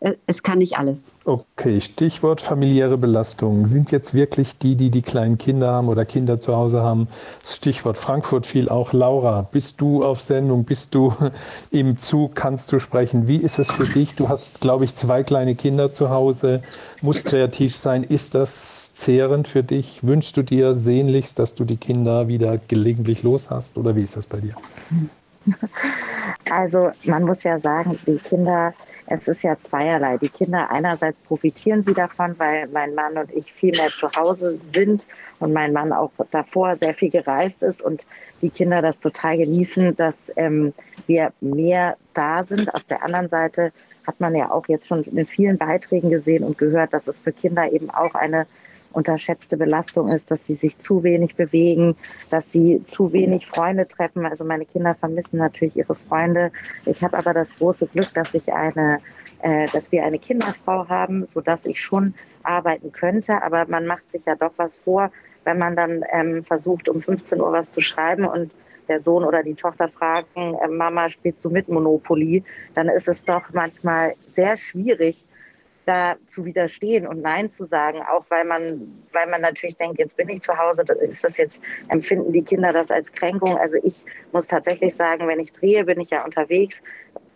[0.00, 1.06] Äh, es kann nicht alles.
[1.24, 3.66] Okay, Stichwort familiäre Belastung.
[3.66, 7.08] Sind jetzt wirklich die, die die kleinen Kinder haben oder Kinder zu Hause haben?
[7.44, 8.92] Stichwort Frankfurt fiel auch.
[8.92, 10.64] Laura, bist du auf Sendung?
[10.64, 11.12] Bist du
[11.70, 12.36] im Zug?
[12.36, 13.26] Kannst du sprechen?
[13.26, 14.14] Wie ist es für dich?
[14.14, 16.62] Du hast, glaube ich, zwei kleine Kinder zu Hause,
[17.02, 18.04] musst kreativ sein.
[18.04, 20.06] Ist das zehrend für dich?
[20.06, 23.76] Wünschst du dir sehnlichst, dass du die Kinder wieder gelegentlich los hast?
[23.76, 24.54] Oder wie ist das bei dir?
[26.50, 28.74] Also man muss ja sagen, die Kinder,
[29.10, 30.18] es ist ja zweierlei.
[30.18, 34.60] Die Kinder einerseits profitieren sie davon, weil mein Mann und ich viel mehr zu Hause
[34.74, 35.06] sind
[35.38, 38.04] und mein Mann auch davor sehr viel gereist ist und
[38.42, 40.74] die Kinder das total genießen, dass ähm,
[41.06, 42.74] wir mehr da sind.
[42.74, 43.72] Auf der anderen Seite
[44.06, 47.32] hat man ja auch jetzt schon in vielen Beiträgen gesehen und gehört, dass es für
[47.32, 48.46] Kinder eben auch eine
[48.92, 51.96] unterschätzte Belastung ist, dass sie sich zu wenig bewegen,
[52.30, 54.26] dass sie zu wenig Freunde treffen.
[54.26, 56.50] Also meine Kinder vermissen natürlich ihre Freunde.
[56.86, 58.98] Ich habe aber das große Glück, dass ich eine
[59.40, 63.40] äh, dass wir eine Kinderfrau haben, so dass ich schon arbeiten könnte.
[63.42, 65.12] Aber man macht sich ja doch was vor,
[65.44, 68.52] wenn man dann ähm, versucht, um 15 Uhr was zu schreiben und
[68.88, 72.42] der Sohn oder die Tochter fragen, äh, Mama, spielst du mit Monopoly?
[72.74, 75.24] Dann ist es doch manchmal sehr schwierig,
[75.88, 80.16] da zu widerstehen und Nein zu sagen, auch weil man, weil man natürlich denkt, jetzt
[80.16, 83.56] bin ich zu Hause, ist das jetzt, empfinden die Kinder das als Kränkung?
[83.56, 86.82] Also ich muss tatsächlich sagen, wenn ich drehe, bin ich ja unterwegs.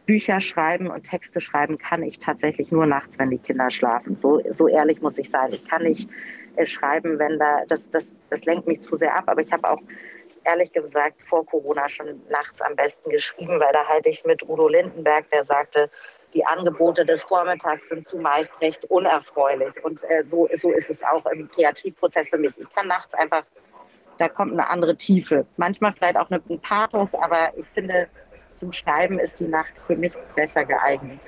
[0.05, 4.17] Bücher schreiben und Texte schreiben kann ich tatsächlich nur nachts, wenn die Kinder schlafen.
[4.17, 5.53] So, so ehrlich muss ich sein.
[5.53, 6.11] Ich kann nicht
[6.57, 9.25] äh, schreiben, wenn da, das, das, das lenkt mich zu sehr ab.
[9.29, 9.81] Aber ich habe auch
[10.45, 14.43] ehrlich gesagt vor Corona schon nachts am besten geschrieben, weil da halte ich es mit
[14.49, 15.88] Udo Lindenberg, der sagte,
[16.35, 19.73] die Angebote des Vormittags sind zumeist recht unerfreulich.
[19.85, 22.53] Und äh, so, so ist es auch im Kreativprozess für mich.
[22.59, 23.42] Ich kann nachts einfach,
[24.18, 25.47] da kommt eine andere Tiefe.
[25.57, 28.09] Manchmal vielleicht auch ein Pathos, aber ich finde,
[28.55, 31.21] zum Schreiben ist die Nacht für mich besser geeignet.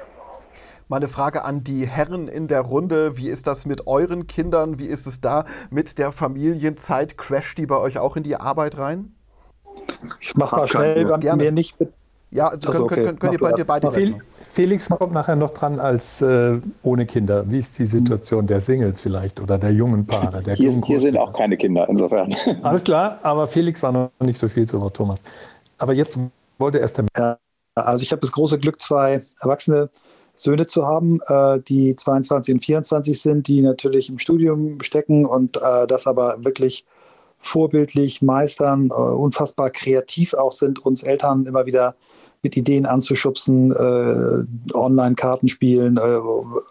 [0.89, 3.17] Meine Frage an die Herren in der Runde.
[3.17, 4.79] Wie ist das mit euren Kindern?
[4.79, 7.17] Wie ist es da mit der Familienzeit?
[7.17, 9.15] Crasht die bei euch auch in die Arbeit rein?
[10.21, 11.77] Ich mach mal schnell, bei mir nicht.
[12.31, 13.05] Ja, also könnt, okay.
[13.05, 13.91] könnt, könnt ihr beide, beide
[14.55, 17.51] Felix kommt nachher noch dran als äh, ohne Kinder.
[17.51, 20.45] Wie ist die Situation der Singles vielleicht oder der jungen Paare?
[20.45, 22.33] Der hier, hier sind auch keine Kinder, insofern.
[22.63, 25.21] Alles klar, aber Felix war noch nicht so viel zu Wort, Thomas.
[25.77, 26.21] Aber jetzt
[26.59, 27.07] wollte erst der.
[27.19, 27.37] Ja,
[27.75, 29.91] also ich habe das große Glück, zwei erwachsene
[30.35, 35.57] Söhne zu haben, äh, die 22 und 24 sind, die natürlich im Studium stecken und
[35.57, 36.85] äh, das aber wirklich
[37.39, 41.95] vorbildlich meistern, äh, unfassbar kreativ auch sind, uns Eltern immer wieder
[42.43, 46.01] mit Ideen anzuschubsen, äh, Online-Kartenspielen, äh,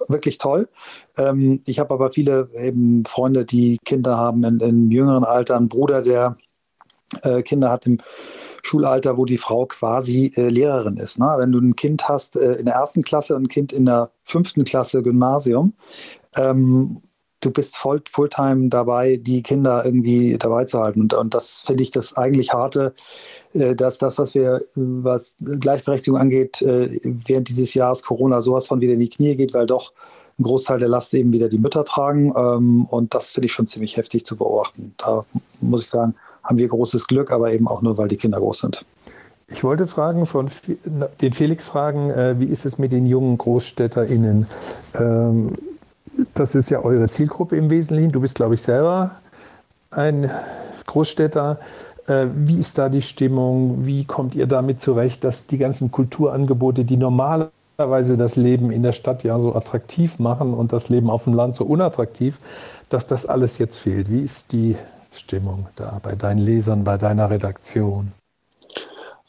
[0.07, 0.69] wirklich toll.
[1.17, 5.69] Ähm, ich habe aber viele eben Freunde, die Kinder haben in, in jüngeren Alter, ein
[5.69, 6.37] Bruder, der
[7.23, 7.97] äh, Kinder hat im
[8.63, 11.19] Schulalter, wo die Frau quasi äh, Lehrerin ist.
[11.19, 11.33] Ne?
[11.37, 14.11] Wenn du ein Kind hast äh, in der ersten Klasse und ein Kind in der
[14.23, 15.73] fünften Klasse Gymnasium,
[16.35, 17.01] ähm,
[17.43, 21.01] du bist voll, Fulltime dabei, die Kinder irgendwie dabei zu halten.
[21.01, 22.93] Und, und das finde ich das eigentlich harte,
[23.53, 28.81] äh, dass das, was wir, was Gleichberechtigung angeht, äh, während dieses Jahres Corona sowas von
[28.81, 29.93] wieder in die Knie geht, weil doch
[30.39, 32.33] ein Großteil der Last eben wieder die Mütter tragen.
[32.35, 34.93] Ähm, und das finde ich schon ziemlich heftig zu beobachten.
[34.97, 35.25] Da
[35.61, 38.59] muss ich sagen, haben wir großes Glück, aber eben auch nur, weil die Kinder groß
[38.59, 38.85] sind.
[39.47, 40.49] Ich wollte fragen von
[41.21, 44.47] den Felix fragen, äh, wie ist es mit den jungen GroßstädterInnen?
[46.33, 48.11] Das ist ja eure Zielgruppe im Wesentlichen.
[48.11, 49.11] Du bist, glaube ich, selber
[49.91, 50.29] ein
[50.85, 51.59] Großstädter.
[52.07, 53.85] Äh, wie ist da die Stimmung?
[53.85, 58.91] Wie kommt ihr damit zurecht, dass die ganzen Kulturangebote, die normalerweise das Leben in der
[58.91, 62.39] Stadt ja so attraktiv machen und das Leben auf dem Land so unattraktiv,
[62.89, 64.09] dass das alles jetzt fehlt?
[64.11, 64.75] Wie ist die
[65.11, 68.11] Stimmung da bei deinen Lesern, bei deiner Redaktion?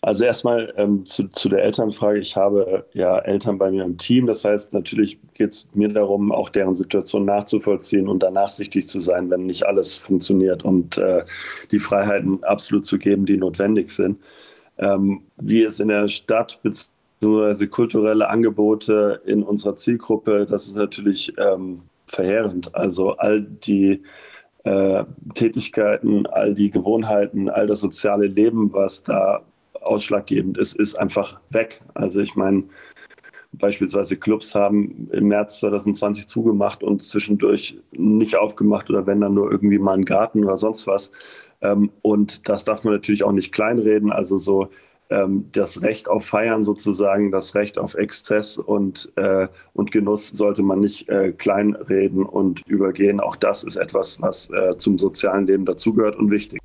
[0.05, 2.19] Also erstmal ähm, zu, zu, der Elternfrage.
[2.19, 4.27] Ich habe ja Eltern bei mir im Team.
[4.27, 9.01] Das heißt, natürlich geht es mir darum, auch deren Situation nachzuvollziehen und da nachsichtig zu
[9.01, 11.25] sein, wenn nicht alles funktioniert und äh,
[11.71, 14.19] die Freiheiten absolut zu geben, die notwendig sind.
[14.77, 17.67] Ähm, wie es in der Stadt bzw.
[17.69, 22.75] kulturelle Angebote in unserer Zielgruppe, das ist natürlich ähm, verheerend.
[22.75, 24.03] Also all die
[24.65, 29.41] äh, Tätigkeiten, all die Gewohnheiten, all das soziale Leben, was da
[29.87, 31.83] ausschlaggebend ist, ist einfach weg.
[31.95, 32.65] Also ich meine,
[33.53, 39.51] beispielsweise Clubs haben im März 2020 zugemacht und zwischendurch nicht aufgemacht oder wenn dann nur
[39.51, 41.13] irgendwie mal ein Garten oder sonst was.
[41.61, 44.11] Ähm, und das darf man natürlich auch nicht kleinreden.
[44.11, 44.71] Also so
[45.11, 50.63] ähm, das Recht auf Feiern sozusagen, das Recht auf Exzess und, äh, und Genuss sollte
[50.63, 53.21] man nicht äh, kleinreden und übergehen.
[53.21, 56.61] Auch das ist etwas, was äh, zum sozialen Leben dazugehört und wichtig.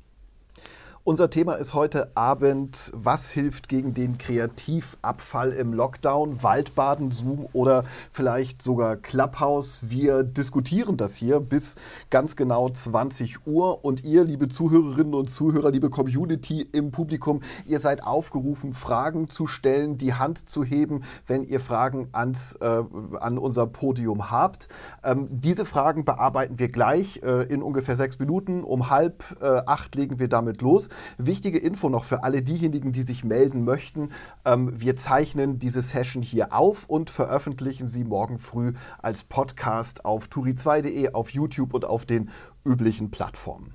[1.02, 6.42] Unser Thema ist heute Abend, was hilft gegen den Kreativabfall im Lockdown?
[6.42, 9.88] Waldbaden, Zoom oder vielleicht sogar Clubhouse.
[9.88, 11.76] Wir diskutieren das hier bis
[12.10, 13.82] ganz genau 20 Uhr.
[13.82, 19.46] Und ihr, liebe Zuhörerinnen und Zuhörer, liebe Community im Publikum, ihr seid aufgerufen, Fragen zu
[19.46, 22.82] stellen, die Hand zu heben, wenn ihr Fragen ans, äh,
[23.18, 24.68] an unser Podium habt.
[25.02, 28.62] Ähm, diese Fragen bearbeiten wir gleich äh, in ungefähr sechs Minuten.
[28.62, 30.89] Um halb äh, acht legen wir damit los.
[31.18, 34.10] Wichtige Info noch für alle diejenigen, die sich melden möchten.
[34.44, 40.26] Ähm, wir zeichnen diese Session hier auf und veröffentlichen sie morgen früh als Podcast auf
[40.26, 42.30] turi2.de, auf YouTube und auf den
[42.64, 43.74] üblichen Plattformen.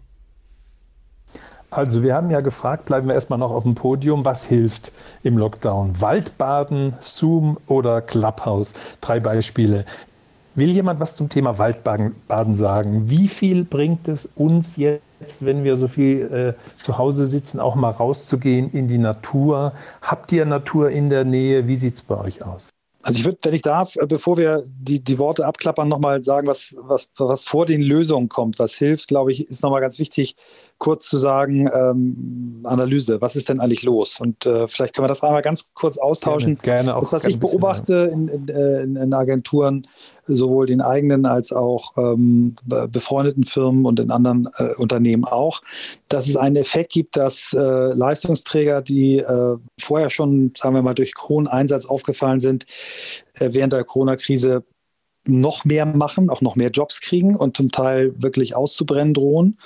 [1.71, 4.91] Also wir haben ja gefragt, bleiben wir erstmal noch auf dem Podium, was hilft
[5.23, 5.99] im Lockdown?
[5.99, 8.73] Waldbaden, Zoom oder Clubhouse?
[9.01, 9.83] Drei Beispiele.
[10.53, 13.09] Will jemand was zum Thema Waldbaden sagen?
[13.09, 15.03] Wie viel bringt es uns jetzt,
[15.41, 19.73] wenn wir so viel äh, zu Hause sitzen, auch mal rauszugehen in die Natur?
[20.01, 21.67] Habt ihr Natur in der Nähe?
[21.67, 22.69] Wie sieht es bei euch aus?
[23.05, 26.47] Also ich würde, wenn ich darf, äh, bevor wir die, die Worte abklappern, nochmal sagen,
[26.47, 30.35] was, was, was vor den Lösungen kommt, was hilft, glaube ich, ist nochmal ganz wichtig,
[30.77, 34.19] kurz zu sagen, ähm, Analyse, was ist denn eigentlich los?
[34.19, 36.57] Und äh, vielleicht können wir das einmal ganz kurz austauschen.
[36.57, 37.01] Gerne, gerne auch.
[37.01, 39.87] Das, was ich beobachte in, in, äh, in, in, Agenturen,
[40.27, 45.61] sowohl den eigenen als auch ähm, befreundeten Firmen und in anderen äh, Unternehmen auch,
[46.09, 50.93] dass es einen Effekt gibt, dass äh, Leistungsträger, die äh, vorher schon, sagen wir mal,
[50.93, 52.65] durch hohen Einsatz aufgefallen sind,
[53.35, 54.63] äh, während der Corona-Krise
[55.27, 59.57] noch mehr machen, auch noch mehr Jobs kriegen und zum Teil wirklich auszubrennen drohen.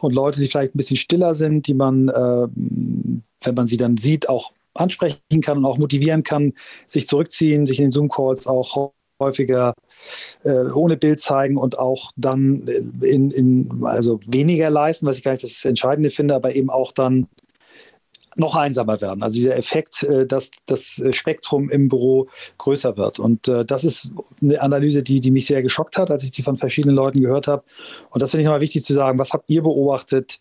[0.00, 2.48] Und Leute, die vielleicht ein bisschen stiller sind, die man, äh,
[3.44, 6.52] wenn man sie dann sieht, auch ansprechen kann und auch motivieren kann,
[6.86, 9.74] sich zurückziehen, sich in den Zoom-Calls auch häufiger
[10.44, 12.66] äh, ohne Bild zeigen und auch dann
[13.00, 16.92] in, in, also weniger leisten, was ich gar nicht das Entscheidende finde, aber eben auch
[16.92, 17.26] dann
[18.38, 19.22] noch einsamer werden.
[19.22, 23.18] Also dieser Effekt, äh, dass das Spektrum im Büro größer wird.
[23.18, 26.42] Und äh, das ist eine Analyse, die, die mich sehr geschockt hat, als ich sie
[26.42, 27.62] von verschiedenen Leuten gehört habe.
[28.10, 29.18] Und das finde ich nochmal wichtig zu sagen.
[29.18, 30.40] Was habt ihr beobachtet?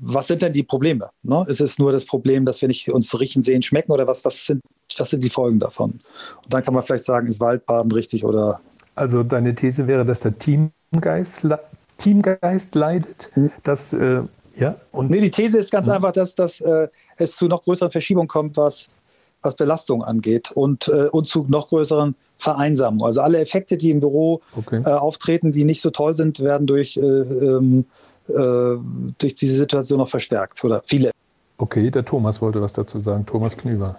[0.00, 1.10] Was sind denn die Probleme?
[1.22, 1.44] Ne?
[1.48, 4.46] Ist es nur das Problem, dass wir nicht uns riechen, sehen, schmecken oder was, was,
[4.46, 4.62] sind,
[4.98, 6.00] was sind die Folgen davon?
[6.44, 8.60] Und dann kann man vielleicht sagen, ist Waldbaden richtig oder.
[8.94, 11.46] Also deine These wäre, dass der Teamgeist,
[11.98, 13.50] Teamgeist leidet, hm.
[13.62, 14.22] dass äh,
[14.56, 15.92] ja, und nee, die These ist ganz mhm.
[15.92, 18.88] einfach, dass, dass äh, es zu noch größeren Verschiebungen kommt, was,
[19.40, 23.04] was Belastung angeht und, äh, und zu noch größeren Vereinsamungen.
[23.04, 24.82] Also alle Effekte, die im Büro okay.
[24.84, 27.86] äh, auftreten, die nicht so toll sind, werden durch, äh, ähm,
[28.28, 28.32] äh,
[29.18, 31.10] durch diese Situation noch verstärkt oder viele.
[31.58, 33.24] Okay, der Thomas wollte was dazu sagen.
[33.26, 33.96] Thomas Knüber.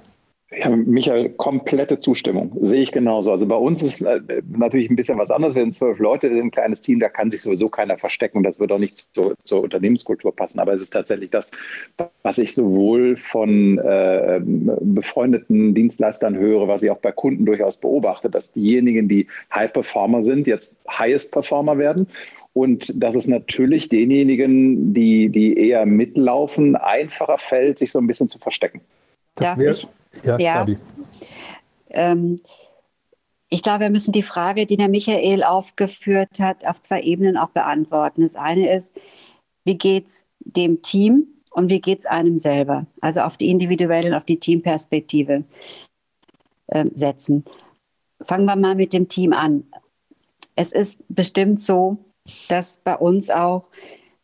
[0.59, 2.51] Ja, Michael, komplette Zustimmung.
[2.61, 3.31] Sehe ich genauso.
[3.31, 4.19] Also bei uns ist äh,
[4.55, 5.55] natürlich ein bisschen was anderes.
[5.55, 8.43] Wir sind zwölf Leute, wir sind ein kleines Team, da kann sich sowieso keiner verstecken.
[8.43, 10.59] Das wird auch nicht zu, zur Unternehmenskultur passen.
[10.59, 11.49] Aber es ist tatsächlich das,
[12.21, 18.29] was ich sowohl von äh, befreundeten Dienstleistern höre, was ich auch bei Kunden durchaus beobachte,
[18.29, 22.07] dass diejenigen, die High Performer sind, jetzt Highest Performer werden.
[22.53, 28.29] Und dass es natürlich denjenigen, die, die eher mitlaufen, einfacher fällt, sich so ein bisschen
[28.29, 28.81] zu verstecken.
[29.35, 29.87] Das wäre
[30.23, 30.65] ja, ja.
[31.89, 32.39] Ähm,
[33.49, 37.49] ich glaube, wir müssen die Frage, die der Michael aufgeführt hat, auf zwei Ebenen auch
[37.49, 38.21] beantworten.
[38.21, 38.95] Das eine ist,
[39.63, 42.87] wie geht es dem Team und wie geht es einem selber?
[43.01, 45.43] Also auf die individuelle und auf die Teamperspektive
[46.67, 47.45] äh, setzen.
[48.21, 49.65] Fangen wir mal mit dem Team an.
[50.55, 51.97] Es ist bestimmt so,
[52.49, 53.65] dass bei uns auch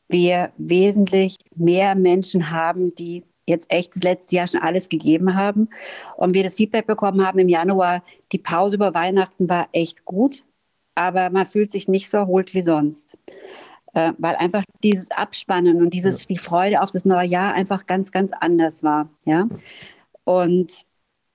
[0.07, 5.69] wir wesentlich mehr Menschen haben, die jetzt echt das letzte Jahr schon alles gegeben haben.
[6.15, 10.45] Und wir das Feedback bekommen haben im Januar, die Pause über Weihnachten war echt gut,
[10.95, 13.17] aber man fühlt sich nicht so erholt wie sonst.
[13.93, 16.25] Äh, weil einfach dieses Abspannen und dieses, ja.
[16.29, 19.09] die Freude auf das neue Jahr einfach ganz, ganz anders war.
[19.25, 19.47] Ja?
[20.23, 20.85] Und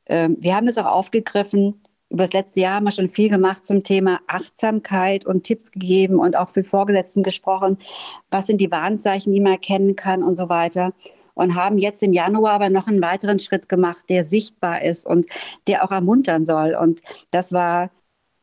[0.04, 3.64] äh, wir haben es auch aufgegriffen, über das letzte Jahr haben wir schon viel gemacht
[3.64, 7.78] zum Thema Achtsamkeit und Tipps gegeben und auch für Vorgesetzten gesprochen.
[8.30, 10.92] Was sind die Warnzeichen, die man erkennen kann und so weiter
[11.34, 15.26] und haben jetzt im Januar aber noch einen weiteren Schritt gemacht, der sichtbar ist und
[15.66, 16.74] der auch ermuntern soll.
[16.74, 17.90] Und das war,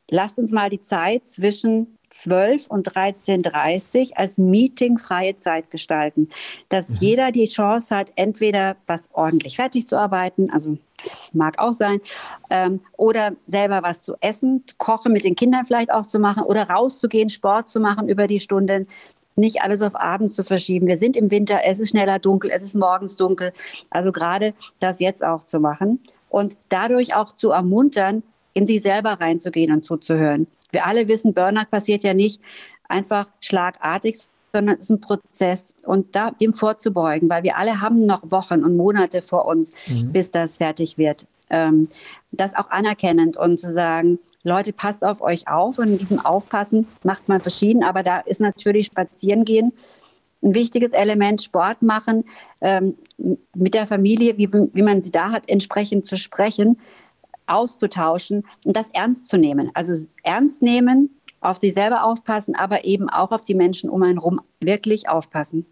[0.10, 6.30] lasst uns mal die Zeit zwischen 12 und 13.30 als meetingfreie Zeit gestalten,
[6.70, 6.98] dass mhm.
[7.00, 10.78] jeder die Chance hat, entweder was ordentlich fertig zu arbeiten, also
[11.34, 12.00] mag auch sein,
[12.50, 16.70] ähm, oder selber was zu essen, kochen mit den Kindern vielleicht auch zu machen oder
[16.70, 18.88] rauszugehen, Sport zu machen über die Stunden
[19.42, 20.88] nicht alles auf Abend zu verschieben.
[20.88, 23.52] Wir sind im Winter, es ist schneller dunkel, es ist morgens dunkel.
[23.90, 26.00] Also gerade das jetzt auch zu machen
[26.30, 28.24] und dadurch auch zu ermuntern,
[28.54, 30.48] in sich selber reinzugehen und zuzuhören.
[30.72, 32.42] Wir alle wissen, Burnout passiert ja nicht
[32.88, 34.20] einfach schlagartig,
[34.54, 38.64] sondern es ist ein Prozess und da dem vorzubeugen, weil wir alle haben noch Wochen
[38.64, 40.12] und Monate vor uns, mhm.
[40.12, 41.26] bis das fertig wird.
[41.52, 41.88] Ähm,
[42.32, 46.88] das auch anerkennend und zu sagen, Leute, passt auf euch auf und in diesem Aufpassen
[47.04, 49.74] macht man verschieden, aber da ist natürlich Spazierengehen
[50.44, 52.26] ein wichtiges Element, Sport machen,
[52.62, 52.98] ähm,
[53.56, 56.80] mit der Familie, wie, wie man sie da hat, entsprechend zu sprechen,
[57.48, 59.72] auszutauschen und das ernst zu nehmen.
[59.74, 64.20] Also ernst nehmen, auf sich selber aufpassen, aber eben auch auf die Menschen um einen
[64.20, 65.66] herum wirklich aufpassen.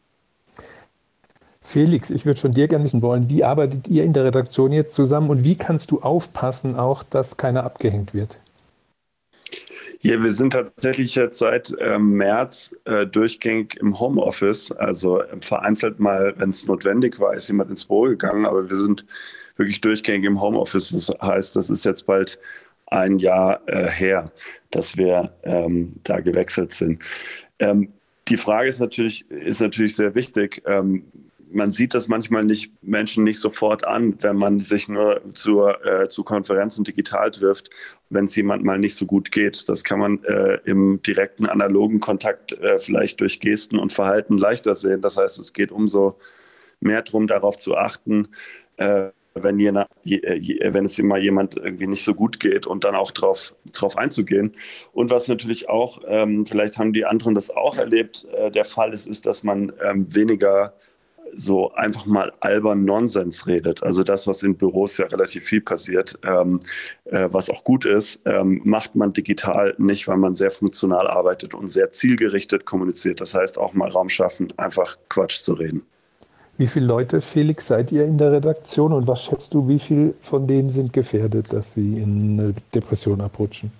[1.69, 4.95] Felix, ich würde von dir gerne wissen wollen, wie arbeitet ihr in der Redaktion jetzt
[4.95, 8.39] zusammen und wie kannst du aufpassen, auch dass keiner abgehängt wird?
[10.01, 14.71] Ja, wir sind tatsächlich jetzt seit ähm, März äh, durchgängig im Homeoffice.
[14.71, 18.75] Also äh, vereinzelt mal, wenn es notwendig war, ist jemand ins Büro gegangen, aber wir
[18.75, 19.05] sind
[19.57, 20.89] wirklich durchgängig im Homeoffice.
[20.89, 22.39] Das heißt, das ist jetzt bald
[22.87, 24.31] ein Jahr äh, her,
[24.71, 27.03] dass wir ähm, da gewechselt sind.
[27.59, 27.89] Ähm,
[28.27, 30.63] die Frage ist natürlich, ist natürlich sehr wichtig.
[30.65, 31.03] Ähm,
[31.51, 36.07] man sieht das manchmal nicht Menschen nicht sofort an, wenn man sich nur zur, äh,
[36.07, 37.69] zu Konferenzen digital trifft,
[38.09, 39.67] wenn es jemand mal nicht so gut geht.
[39.67, 44.75] Das kann man äh, im direkten analogen Kontakt äh, vielleicht durch Gesten und Verhalten leichter
[44.75, 45.01] sehen.
[45.01, 46.17] Das heißt, es geht umso
[46.79, 48.29] mehr darum, darauf zu achten,
[48.77, 49.71] äh, wenn, je,
[50.03, 53.97] je, wenn es mal jemand irgendwie nicht so gut geht und dann auch drauf, drauf
[53.97, 54.55] einzugehen.
[54.91, 58.93] Und was natürlich auch, ähm, vielleicht haben die anderen das auch erlebt, äh, der Fall
[58.93, 60.73] ist, ist, dass man ähm, weniger
[61.33, 63.83] so einfach mal albern Nonsens redet.
[63.83, 66.59] Also das, was in Büros ja relativ viel passiert, ähm,
[67.05, 71.53] äh, was auch gut ist, ähm, macht man digital nicht, weil man sehr funktional arbeitet
[71.53, 73.21] und sehr zielgerichtet kommuniziert.
[73.21, 75.83] Das heißt auch mal Raum schaffen, einfach Quatsch zu reden.
[76.57, 80.13] Wie viele Leute, Felix, seid ihr in der Redaktion und was schätzt du, wie viele
[80.19, 83.71] von denen sind gefährdet, dass sie in eine Depression abrutschen?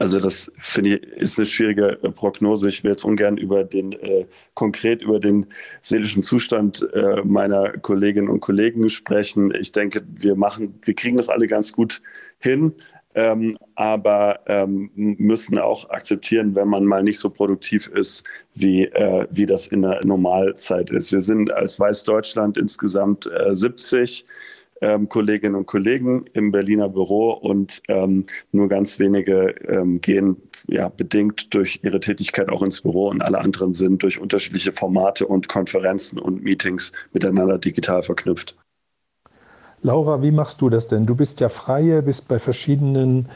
[0.00, 2.70] Also das finde ich ist eine schwierige äh, Prognose.
[2.70, 5.46] Ich will jetzt ungern über den äh, konkret über den
[5.82, 9.54] seelischen Zustand äh, meiner Kolleginnen und Kollegen sprechen.
[9.54, 12.00] Ich denke, wir machen, wir kriegen das alle ganz gut
[12.38, 12.74] hin
[13.14, 19.26] ähm, aber ähm, müssen auch akzeptieren, wenn man mal nicht so produktiv ist, wie, äh,
[19.30, 21.10] wie das in der Normalzeit ist.
[21.10, 24.24] Wir sind als Weißdeutschland insgesamt äh, 70
[24.80, 30.88] ähm, Kolleginnen und Kollegen im Berliner Büro und ähm, nur ganz wenige ähm, gehen ja,
[30.88, 35.48] bedingt durch ihre Tätigkeit auch ins Büro und alle anderen sind durch unterschiedliche Formate und
[35.48, 38.56] Konferenzen und Meetings miteinander digital verknüpft.
[39.82, 41.06] Laura, wie machst du das denn?
[41.06, 43.28] Du bist ja freie, bist bei verschiedenen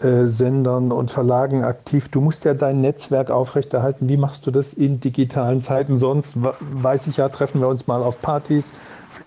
[0.00, 2.08] äh, Sendern und Verlagen aktiv.
[2.08, 4.08] Du musst ja dein Netzwerk aufrechterhalten.
[4.08, 5.96] Wie machst du das in digitalen Zeiten?
[5.96, 8.72] Sonst weiß ich ja, treffen wir uns mal auf Partys,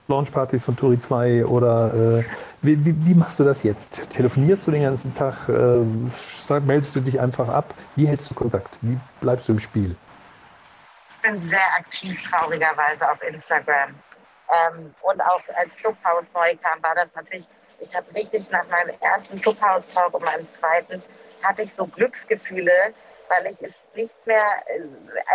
[0.08, 2.24] Launchpartys von Turi 2 oder äh,
[2.62, 4.10] wie, wie, wie, machst du das jetzt?
[4.10, 5.50] Telefonierst du den ganzen Tag?
[5.50, 7.74] Äh, sag, meldest du dich einfach ab?
[7.96, 8.78] Wie hältst du Kontakt?
[8.82, 9.96] Wie bleibst du im Spiel?
[11.10, 13.96] Ich bin sehr aktiv, traurigerweise, auf Instagram.
[14.70, 17.48] Ähm, und auch als Clubhaus neu kam, war das natürlich,
[17.80, 21.02] ich habe richtig nach meinem ersten Clubhaus-Talk und meinem zweiten,
[21.42, 22.72] hatte ich so Glücksgefühle,
[23.30, 24.82] weil ich es nicht mehr äh,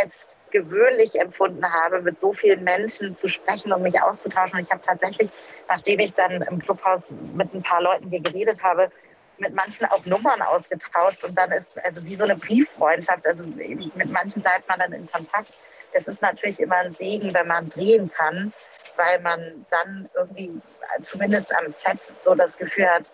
[0.01, 4.59] als gewöhnlich empfunden habe, mit so vielen Menschen zu sprechen und mich auszutauschen.
[4.59, 5.31] Und ich habe tatsächlich,
[5.69, 8.91] nachdem ich dann im Clubhaus mit ein paar Leuten hier geredet habe,
[9.41, 13.27] mit manchen auch Nummern ausgetauscht und dann ist also wie so eine Brieffreundschaft.
[13.27, 15.61] Also mit manchen bleibt man dann in Kontakt.
[15.93, 18.53] Es ist natürlich immer ein Segen, wenn man drehen kann,
[18.97, 20.53] weil man dann irgendwie
[21.03, 23.11] zumindest am Set so das Gefühl hat,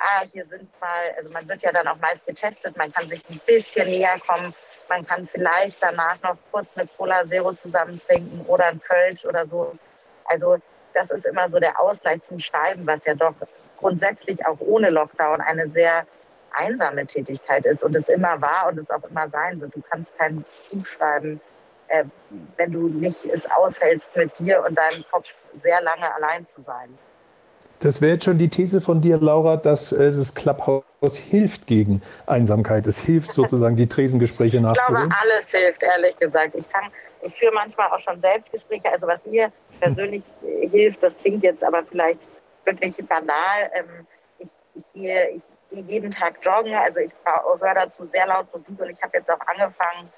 [0.00, 3.22] ah, hier sind mal, also man wird ja dann auch meist getestet, man kann sich
[3.30, 4.54] ein bisschen näher kommen,
[4.88, 9.46] man kann vielleicht danach noch kurz eine Cola Zero zusammen trinken oder ein Kölsch oder
[9.46, 9.76] so.
[10.24, 10.56] Also
[10.92, 13.34] das ist immer so der Ausgleich zum Schreiben, was ja doch
[13.76, 16.06] grundsätzlich auch ohne Lockdown eine sehr
[16.52, 19.74] einsame Tätigkeit ist und es immer war und es auch immer sein wird.
[19.74, 21.40] Du kannst kein Buch schreiben,
[21.88, 22.04] äh,
[22.56, 26.98] wenn du nicht es aushältst, mit dir und deinem Kopf sehr lange allein zu sein.
[27.80, 32.02] Das wäre jetzt schon die These von dir, Laura, dass äh, das Clubhouse hilft gegen
[32.26, 32.86] Einsamkeit.
[32.86, 35.04] Es hilft sozusagen, die Tresengespräche nachzuholen.
[35.04, 36.54] Ich glaube, alles hilft, ehrlich gesagt.
[36.56, 36.90] Ich, kann,
[37.22, 38.92] ich führe manchmal auch schon Selbstgespräche.
[38.92, 42.28] Also was mir persönlich hilft, das klingt jetzt aber vielleicht
[42.66, 43.70] wirklich banal.
[43.72, 44.06] Ähm,
[44.38, 48.78] ich, ich, gehe, ich gehe jeden Tag joggen, also ich höre dazu sehr laut Musik
[48.78, 50.10] und ich habe jetzt auch angefangen,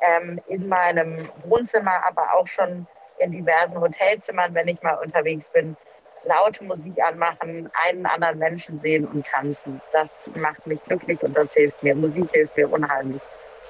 [0.00, 2.86] ähm, in meinem Wohnzimmer, aber auch schon
[3.18, 5.76] in diversen Hotelzimmern, wenn ich mal unterwegs bin,
[6.24, 9.80] laute Musik anmachen, einen anderen Menschen sehen und tanzen.
[9.92, 11.94] Das macht mich glücklich und das hilft mir.
[11.94, 13.22] Musik hilft mir unheimlich.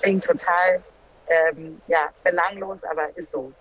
[0.03, 0.83] Klingt total
[1.29, 3.53] ähm, ja, belanglos, aber ist so.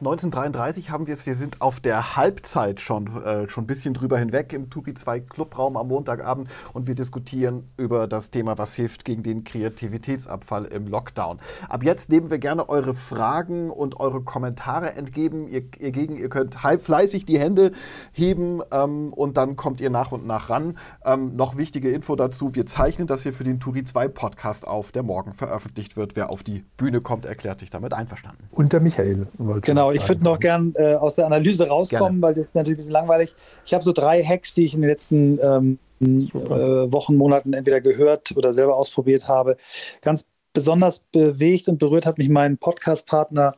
[0.00, 4.18] 1933 haben wir es, wir sind auf der Halbzeit schon, äh, schon ein bisschen drüber
[4.18, 9.04] hinweg im Tuki 2 Clubraum am Montagabend und wir diskutieren über das Thema, was hilft
[9.04, 11.38] gegen den Kreativitätsabfall im Lockdown.
[11.68, 15.46] Ab jetzt nehmen wir gerne eure Fragen und eure Kommentare entgegen.
[15.46, 17.70] Ihr, ihr, gegen, ihr könnt halb fleißig die Hände
[18.10, 20.76] heben ähm, und dann kommt ihr nach und nach ran.
[21.04, 24.90] Ähm, noch wichtige Info dazu, wir zeichnen das hier für den Turi 2 Podcast auf,
[24.90, 26.16] der morgen veröffentlicht wird.
[26.16, 28.48] Wer auf die Bühne kommt, erklärt sich damit einverstanden.
[28.50, 29.70] Und der Michael wollte.
[29.70, 32.22] Genau, ich würde noch gern äh, aus der Analyse rauskommen, Gerne.
[32.22, 33.34] weil das ist natürlich ein bisschen langweilig.
[33.64, 37.80] Ich habe so drei Hacks, die ich in den letzten ähm, äh, Wochen, Monaten entweder
[37.80, 39.56] gehört oder selber ausprobiert habe.
[40.02, 43.54] Ganz besonders bewegt und berührt hat mich mein Podcast-Partner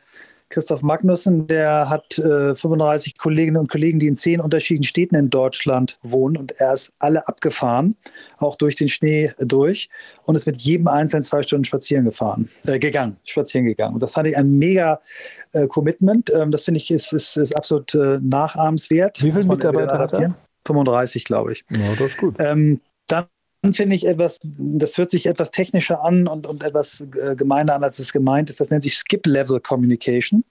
[0.48, 5.30] Christoph Magnussen, der hat äh, 35 Kolleginnen und Kollegen, die in zehn unterschiedlichen Städten in
[5.30, 7.96] Deutschland wohnen und er ist alle abgefahren,
[8.38, 9.88] auch durch den Schnee durch
[10.24, 13.94] und ist mit jedem einzelnen zwei Stunden spazieren gefahren, äh, gegangen, spazieren gegangen.
[13.94, 15.00] Und das fand ich ein mega
[15.52, 16.30] äh, Commitment.
[16.30, 19.22] Ähm, das finde ich ist, ist, ist absolut äh, nachahmenswert.
[19.22, 20.36] Wie viele Mitarbeiter hat er?
[20.66, 21.64] 35, glaube ich.
[21.70, 22.34] Ja, das ist gut.
[22.38, 22.80] Ähm,
[23.72, 27.84] finde ich etwas, das hört sich etwas technischer an und, und etwas äh, gemeiner an,
[27.84, 28.60] als es gemeint ist.
[28.60, 30.44] Das nennt sich Skip-Level Communication,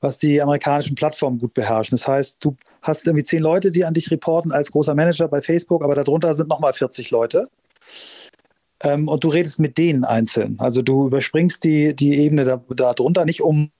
[0.00, 1.96] was die amerikanischen Plattformen gut beherrschen.
[1.96, 5.40] Das heißt, du hast irgendwie zehn Leute, die an dich reporten als großer Manager bei
[5.40, 7.46] Facebook, aber darunter sind nochmal 40 Leute.
[8.82, 10.56] Ähm, und du redest mit denen einzeln.
[10.58, 13.70] Also du überspringst die, die Ebene darunter da nicht um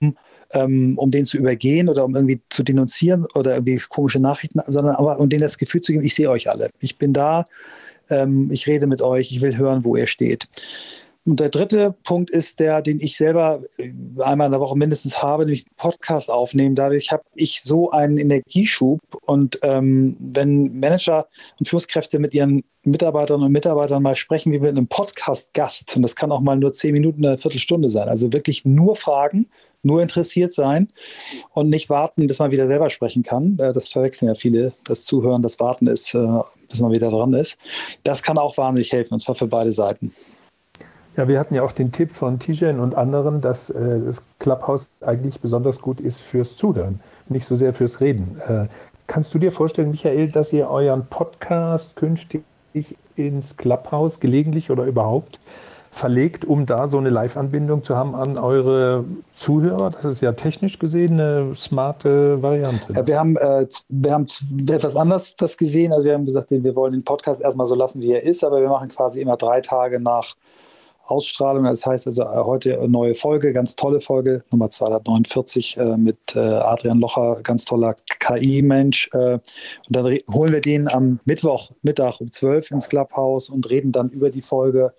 [0.53, 4.95] ähm, um den zu übergehen oder um irgendwie zu denunzieren oder irgendwie komische Nachrichten, sondern
[4.95, 6.69] aber um denen das Gefühl zu geben, ich sehe euch alle.
[6.79, 7.45] Ich bin da,
[8.09, 10.47] ähm, ich rede mit euch, ich will hören, wo ihr steht.
[11.27, 13.91] Und der dritte Punkt ist der, den ich selber äh,
[14.21, 16.75] einmal in der Woche mindestens habe, nämlich Podcast aufnehmen.
[16.75, 18.99] Dadurch habe ich so einen Energieschub.
[19.21, 21.27] Und ähm, wenn Manager
[21.59, 26.15] und Führungskräfte mit ihren Mitarbeiterinnen und Mitarbeitern mal sprechen wie mit einem Podcast-Gast, und das
[26.15, 29.47] kann auch mal nur zehn Minuten, eine Viertelstunde sein, also wirklich nur Fragen,
[29.81, 30.89] nur interessiert sein
[31.53, 33.57] und nicht warten, bis man wieder selber sprechen kann.
[33.57, 34.73] Äh, das verwechseln ja viele.
[34.83, 36.41] Das Zuhören, das Warten ist, äh,
[36.75, 37.57] bis man wieder dran ist.
[38.03, 40.13] Das kann auch wahnsinnig helfen, und zwar für beide Seiten.
[41.15, 44.89] Ja, wir hatten ja auch den Tipp von Tijen und anderen, dass äh, das Clubhouse
[44.99, 46.99] eigentlich besonders gut ist fürs Zuhören,
[47.29, 48.41] nicht so sehr fürs Reden.
[48.45, 48.67] Äh,
[49.07, 52.43] kannst du dir vorstellen, Michael, dass ihr euren Podcast künftig
[53.15, 55.39] ins Clubhouse gelegentlich oder überhaupt
[55.95, 59.91] verlegt, um da so eine Live-Anbindung zu haben an eure Zuhörer?
[59.91, 62.91] Das ist ja technisch gesehen eine smarte Variante.
[62.91, 64.27] Ja, wir, haben, äh, wir haben
[64.67, 65.93] etwas anders das gesehen.
[65.93, 68.59] Also wir haben gesagt, wir wollen den Podcast erstmal so lassen, wie er ist, aber
[68.59, 70.35] wir machen quasi immer drei Tage nach
[71.05, 71.63] Ausstrahlung.
[71.63, 76.17] Das heißt also äh, heute eine neue Folge, ganz tolle Folge, Nummer 249 äh, mit
[76.35, 79.09] äh, Adrian Locher, ganz toller KI-Mensch.
[79.13, 79.41] Äh, und
[79.87, 84.29] dann holen wir den am Mittwoch Mittag um 12 ins Clubhouse und reden dann über
[84.29, 84.93] die Folge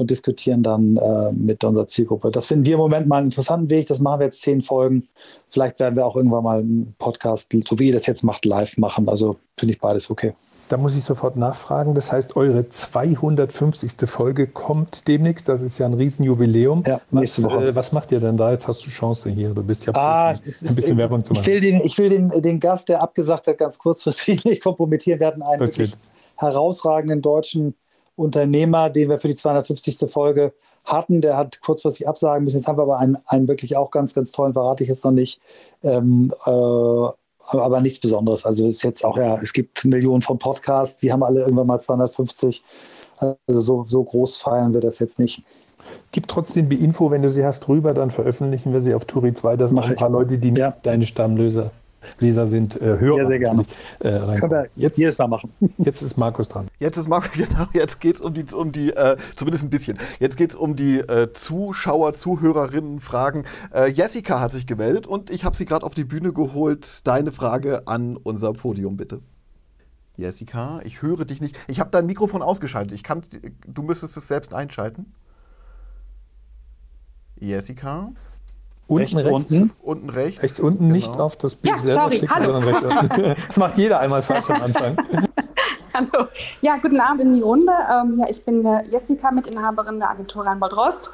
[0.00, 2.30] und diskutieren dann äh, mit unserer Zielgruppe.
[2.30, 3.86] Das finden wir im Moment mal einen interessanten Weg.
[3.86, 5.08] Das machen wir jetzt zehn Folgen.
[5.50, 8.78] Vielleicht werden wir auch irgendwann mal einen Podcast, so wie ihr das jetzt macht, live
[8.78, 9.08] machen.
[9.08, 10.32] Also finde ich beides okay.
[10.70, 11.94] Da muss ich sofort nachfragen.
[11.94, 13.92] Das heißt, eure 250.
[14.04, 15.48] Folge kommt demnächst.
[15.48, 16.84] Das ist ja ein Riesenjubiläum.
[16.86, 17.40] Ja, was.
[17.40, 18.52] Äh, was macht ihr denn da?
[18.52, 19.50] Jetzt hast du Chance hier.
[19.52, 21.42] Du bist ja ah, ein bisschen ist, Werbung zu machen.
[21.42, 25.18] Ich will, den, ich will den, den Gast, der abgesagt hat, ganz kurzfristig nicht kompromittieren.
[25.18, 25.70] Wir hatten einen okay.
[25.70, 25.96] wirklich
[26.36, 27.74] herausragenden deutschen
[28.20, 30.10] Unternehmer, den wir für die 250.
[30.10, 30.52] Folge
[30.84, 31.20] hatten.
[31.20, 32.58] Der hat kurzfristig absagen müssen.
[32.58, 35.10] Jetzt haben wir aber einen, einen wirklich auch ganz, ganz tollen, verrate ich jetzt noch
[35.10, 35.40] nicht.
[35.82, 38.46] Ähm, äh, aber nichts Besonderes.
[38.46, 41.66] Also es ist jetzt auch ja, es gibt Millionen von Podcasts, die haben alle irgendwann
[41.66, 42.62] mal 250.
[43.18, 45.42] Also so, so groß feiern wir das jetzt nicht.
[46.12, 49.34] Gib trotzdem die Info, wenn du sie hast, rüber, dann veröffentlichen wir sie auf Turi
[49.34, 49.56] 2.
[49.56, 50.76] Das sind ein paar Leute, die ja.
[50.82, 51.70] deine Stammlöser
[52.18, 53.18] Leser sind, äh, Hörer.
[53.18, 53.62] Ja, sehr gerne.
[54.00, 55.52] Äh, Können wir jetzt, jedes Mal machen.
[55.78, 56.68] Jetzt ist Markus dran.
[56.78, 59.98] Jetzt ist Markus, genau, jetzt geht es um die, um die äh, zumindest ein bisschen,
[60.18, 63.44] jetzt geht es um die äh, Zuschauer, Zuhörerinnen Fragen.
[63.74, 67.06] Äh, Jessica hat sich gemeldet und ich habe sie gerade auf die Bühne geholt.
[67.06, 69.20] Deine Frage an unser Podium, bitte.
[70.16, 71.58] Jessica, ich höre dich nicht.
[71.66, 72.92] Ich habe dein Mikrofon ausgeschaltet.
[72.92, 73.22] Ich kann,
[73.66, 75.14] du müsstest es selbst einschalten.
[77.36, 78.12] Jessica?
[78.90, 79.72] Unten rechts, rechts, unten.
[79.82, 80.42] Unten rechts.
[80.42, 80.94] Rechts unten genau.
[80.94, 83.34] nicht auf das Bild ja, selber sorry, klicken, hallo.
[83.46, 84.96] das macht jeder einmal falsch am Anfang.
[85.94, 86.26] hallo.
[86.60, 87.72] Ja, guten Abend in die Runde.
[87.72, 91.10] Ähm, ja, ich bin äh, Jessica, Mitinhaberin der Agentur Rheinbold Rost.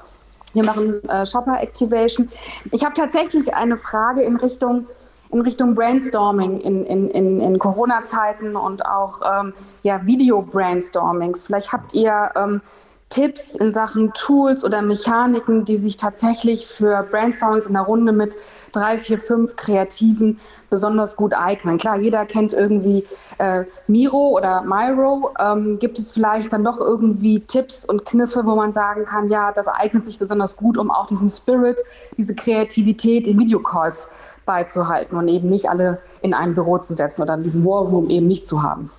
[0.55, 2.31] Wir machen äh, Shopper Activation.
[2.73, 4.87] Ich habe tatsächlich eine Frage in Richtung
[5.31, 9.53] in Richtung Brainstorming in, in, in, in Corona-Zeiten und auch ähm,
[9.83, 11.43] ja, Video-Brainstormings.
[11.45, 12.63] Vielleicht habt ihr ähm,
[13.09, 18.37] Tipps in Sachen Tools oder Mechaniken, die sich tatsächlich für Brainstormings in der Runde mit
[18.73, 20.41] drei, vier, fünf Kreativen
[20.71, 21.79] besonders gut eignen.
[21.79, 23.05] Klar, jeder kennt irgendwie
[23.39, 25.31] äh, Miro oder Miro.
[25.39, 29.53] Ähm, gibt es vielleicht dann doch irgendwie Tipps und Kniffe, wo man sagen kann, ja,
[29.53, 31.81] das eignet sich besonders gut, um auch diesen Spirit,
[32.17, 34.11] diese Kreativität in Videocalls
[34.45, 38.27] beizuhalten und eben nicht alle in ein Büro zu setzen oder diesen War Room eben
[38.27, 38.91] nicht zu haben.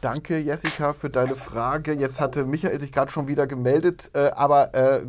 [0.00, 1.92] Danke, Jessica, für deine Frage.
[1.92, 5.02] Jetzt hatte Michael sich gerade schon wieder gemeldet, äh, aber äh,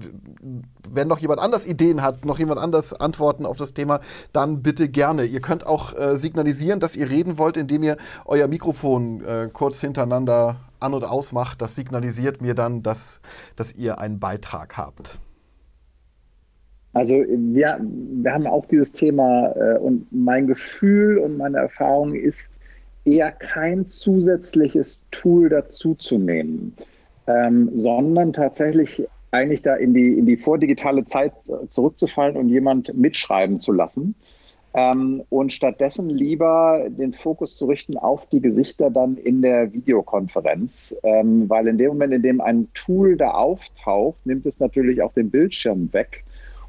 [0.89, 3.99] wenn noch jemand anders Ideen hat, noch jemand anders Antworten auf das Thema,
[4.33, 5.25] dann bitte gerne.
[5.25, 9.79] Ihr könnt auch äh, signalisieren, dass ihr reden wollt, indem ihr euer Mikrofon äh, kurz
[9.79, 11.61] hintereinander an- und ausmacht.
[11.61, 13.21] Das signalisiert mir dann, dass,
[13.55, 15.19] dass ihr einen Beitrag habt.
[16.93, 22.49] Also wir, wir haben auch dieses Thema äh, und mein Gefühl und meine Erfahrung ist,
[23.09, 26.73] eher kein zusätzliches Tool dazuzunehmen,
[27.27, 31.33] ähm, sondern tatsächlich eigentlich da in die, in die vordigitale Zeit
[31.69, 34.15] zurückzufallen und jemand mitschreiben zu lassen.
[34.75, 40.95] Ähm, und stattdessen lieber den Fokus zu richten auf die Gesichter dann in der Videokonferenz,
[41.01, 45.13] ähm, weil in dem Moment, in dem ein Tool da auftaucht, nimmt es natürlich auch
[45.13, 46.23] den Bildschirm weg.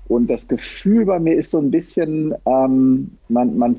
[0.09, 3.77] Und das Gefühl bei mir ist so ein bisschen, ähm, man, man,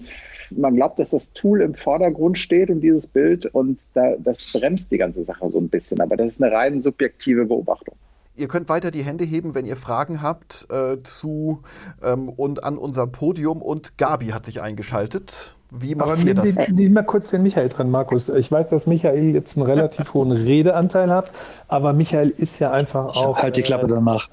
[0.58, 4.91] man glaubt, dass das Tool im Vordergrund steht und dieses Bild und da, das bremst
[4.91, 5.99] die ganze Sache so ein bisschen.
[6.02, 7.95] Aber das ist eine rein subjektive Beobachtung.
[8.38, 11.60] Ihr könnt weiter die Hände heben, wenn ihr Fragen habt äh, zu
[12.02, 13.62] ähm, und an unser Podium.
[13.62, 15.56] Und Gabi hat sich eingeschaltet.
[15.70, 16.56] Wie macht Aber ihr das?
[16.56, 18.30] nimm, nimm mal kurz den Michael dran, Markus.
[18.30, 21.32] Ich weiß, dass Michael jetzt einen relativ hohen Redeanteil hat,
[21.68, 23.38] aber Michael ist ja einfach auch.
[23.38, 24.28] Halt die Klappe danach.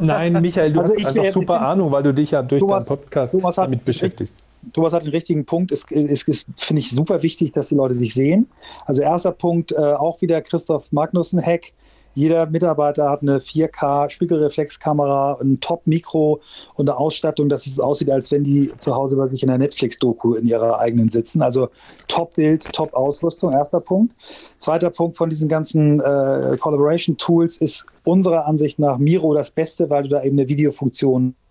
[0.00, 2.84] Nein, Michael, du Also hast ich einfach super Ahnung, weil du dich ja durch Thomas-
[2.84, 4.36] deinen Podcast damit beschäftigst.
[4.72, 5.72] Thomas hat den richtigen Punkt.
[5.72, 8.48] Es, es, es finde ich super wichtig, dass die Leute sich sehen.
[8.86, 11.72] Also erster Punkt, äh, auch wieder Christoph Magnussen-Hack.
[12.14, 16.40] Jeder Mitarbeiter hat eine 4K Spiegelreflexkamera, ein Top-Mikro
[16.74, 19.58] und eine Ausstattung, dass es aussieht, als wenn die zu Hause bei sich in der
[19.58, 21.42] Netflix-Doku in ihrer eigenen sitzen.
[21.42, 21.68] Also
[22.08, 24.16] Top-Bild, Top-Ausrüstung, erster Punkt.
[24.56, 30.02] Zweiter Punkt von diesen ganzen äh, Collaboration-Tools ist unserer Ansicht nach Miro das Beste, weil
[30.02, 31.47] du da eben eine Videofunktion hast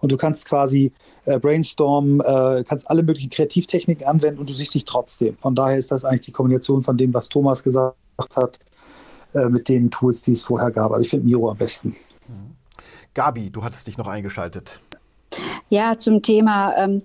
[0.00, 0.92] und du kannst quasi
[1.24, 5.36] äh, brainstormen, äh, kannst alle möglichen Kreativtechniken anwenden und du siehst dich trotzdem.
[5.38, 7.96] Von daher ist das eigentlich die Kombination von dem, was Thomas gesagt
[8.36, 8.58] hat,
[9.34, 10.92] äh, mit den Tools, die es vorher gab.
[10.92, 11.94] Also ich finde Miro am besten.
[13.14, 14.80] Gabi, du hattest dich noch eingeschaltet.
[15.68, 17.02] Ja, zum Thema, ähm,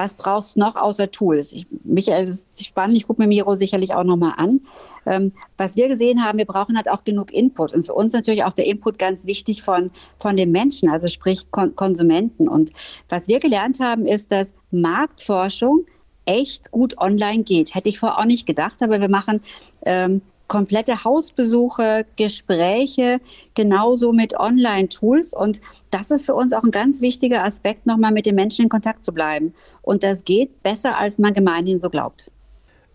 [0.00, 1.52] was brauchst du noch außer Tools?
[1.52, 4.62] Ich, Michael, das ist spannend, ich gucke mir Miro sicherlich auch nochmal an.
[5.04, 7.74] Ähm, was wir gesehen haben, wir brauchen halt auch genug Input.
[7.74, 11.50] Und für uns natürlich auch der Input ganz wichtig von, von den Menschen, also sprich
[11.50, 12.48] Kon Konsumenten.
[12.48, 12.72] Und
[13.10, 15.84] was wir gelernt haben, ist, dass Marktforschung
[16.24, 17.74] echt gut online geht.
[17.74, 19.42] Hätte ich vorher auch nicht gedacht, aber wir machen
[19.84, 23.20] ähm, komplette Hausbesuche, Gespräche,
[23.54, 25.32] genauso mit Online-Tools.
[25.32, 28.68] Und das ist für uns auch ein ganz wichtiger Aspekt, nochmal mit den Menschen in
[28.68, 29.54] Kontakt zu bleiben.
[29.80, 32.32] Und das geht besser, als man gemeinhin so glaubt.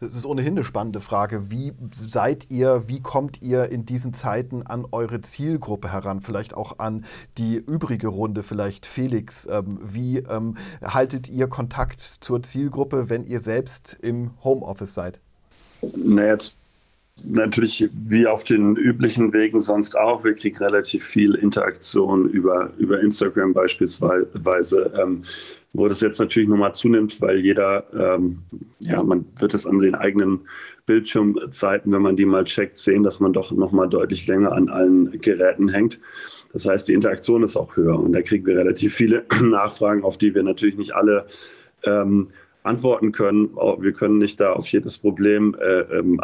[0.02, 1.50] Das ist ohnehin eine spannende Frage.
[1.50, 6.22] Wie seid ihr, wie kommt ihr in diesen Zeiten an eure Zielgruppe heran?
[6.22, 7.06] Vielleicht auch an
[7.38, 9.48] die übrige Runde, vielleicht Felix.
[9.50, 15.22] Ähm, wie ähm, haltet ihr Kontakt zur Zielgruppe, wenn ihr selbst im Homeoffice seid?
[15.82, 16.58] Na, jetzt
[17.24, 20.24] natürlich wie auf den üblichen Wegen sonst auch.
[20.24, 24.94] Wir kriegen relativ viel Interaktion über, über Instagram beispielsweise.
[25.02, 25.24] Ähm,
[25.78, 28.40] wo das jetzt natürlich nochmal zunimmt, weil jeder, ähm,
[28.80, 30.48] ja, man wird es an den eigenen
[30.86, 35.20] Bildschirmzeiten, wenn man die mal checkt, sehen, dass man doch nochmal deutlich länger an allen
[35.20, 36.00] Geräten hängt.
[36.54, 40.18] Das heißt, die Interaktion ist auch höher und da kriegen wir relativ viele Nachfragen, auf
[40.18, 41.26] die wir natürlich nicht alle
[41.84, 42.30] ähm,
[42.66, 43.56] antworten können.
[43.56, 46.20] Wir können nicht da auf jedes Problem äh, ähm,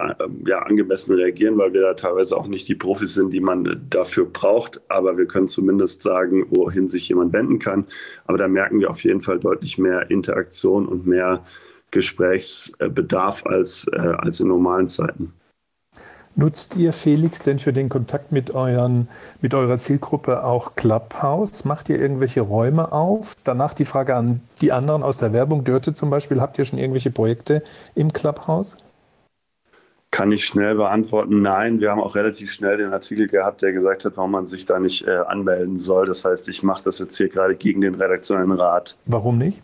[0.45, 4.25] ja, angemessen reagieren, weil wir da teilweise auch nicht die Profis sind, die man dafür
[4.25, 4.81] braucht.
[4.89, 7.85] Aber wir können zumindest sagen, wohin sich jemand wenden kann.
[8.25, 11.43] Aber da merken wir auf jeden Fall deutlich mehr Interaktion und mehr
[11.91, 15.33] Gesprächsbedarf als, äh, als in normalen Zeiten.
[16.35, 19.09] Nutzt ihr, Felix, denn für den Kontakt mit, euren,
[19.41, 21.65] mit eurer Zielgruppe auch Clubhouse?
[21.65, 23.35] Macht ihr irgendwelche Räume auf?
[23.43, 25.65] Danach die Frage an die anderen aus der Werbung.
[25.65, 27.63] Dörte zum Beispiel, habt ihr schon irgendwelche Projekte
[27.95, 28.77] im Clubhouse?
[30.09, 31.41] Kann ich schnell beantworten?
[31.41, 34.65] Nein, wir haben auch relativ schnell den Artikel gehabt, der gesagt hat, warum man sich
[34.65, 36.05] da nicht äh, anmelden soll.
[36.05, 38.97] Das heißt, ich mache das jetzt hier gerade gegen den redaktionellen Rat.
[39.05, 39.61] Warum nicht?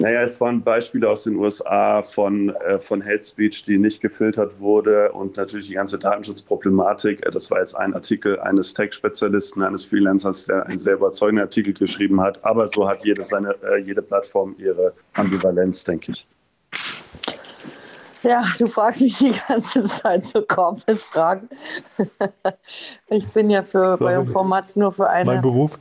[0.00, 4.58] Naja, es waren Beispiele aus den USA von, äh, von Hate Speech, die nicht gefiltert
[4.58, 7.26] wurde und natürlich die ganze Datenschutzproblematik.
[7.26, 11.74] Äh, das war jetzt ein Artikel eines Tech-Spezialisten, eines Freelancers, der einen sehr überzeugenden Artikel
[11.74, 12.42] geschrieben hat.
[12.44, 16.26] Aber so hat jede, seine, äh, jede Plattform ihre Ambivalenz, denke ich.
[18.22, 21.48] Ja, du fragst mich die ganze Zeit so Corporate-Fragen.
[23.08, 25.24] ich bin ja für, bei dem Format nur für eine.
[25.26, 25.78] Mein Beruf.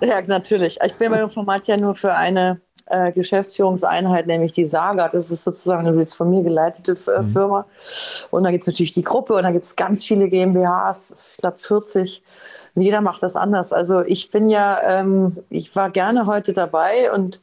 [0.00, 0.78] Ja, natürlich.
[0.84, 2.60] Ich bin bei dem Format ja nur für eine
[2.90, 5.08] äh, Geschäftsführungseinheit, nämlich die Saga.
[5.08, 7.28] Das ist sozusagen eine jetzt von mir geleitete F mhm.
[7.28, 7.66] Firma.
[8.30, 11.38] Und da gibt es natürlich die Gruppe und da gibt es ganz viele GmbHs, ich
[11.38, 12.22] glaube 40.
[12.74, 13.72] Und jeder macht das anders.
[13.72, 17.40] Also ich bin ja, ähm, ich war gerne heute dabei und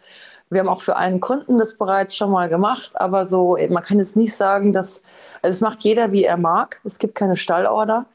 [0.50, 3.98] wir haben auch für einen Kunden das bereits schon mal gemacht, aber so, man kann
[3.98, 5.02] jetzt nicht sagen, dass,
[5.42, 6.80] also es macht jeder, wie er mag.
[6.84, 8.06] Es gibt keine Stallorder.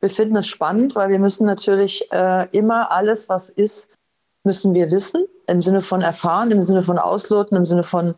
[0.00, 3.90] Wir finden es spannend, weil wir müssen natürlich äh, immer alles, was ist,
[4.44, 5.26] müssen wir wissen.
[5.46, 8.14] Im Sinne von erfahren, im Sinne von ausloten, im Sinne von,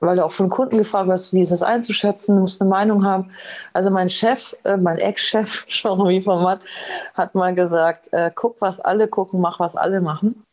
[0.00, 3.04] weil du auch von Kunden gefragt hast, wie ist das einzuschätzen, du musst eine Meinung
[3.04, 3.30] haben.
[3.72, 6.60] Also mein Chef, äh, mein Ex-Chef, Jean-Louis von Matt,
[7.14, 10.44] hat mal gesagt, äh, guck, was alle gucken, mach, was alle machen.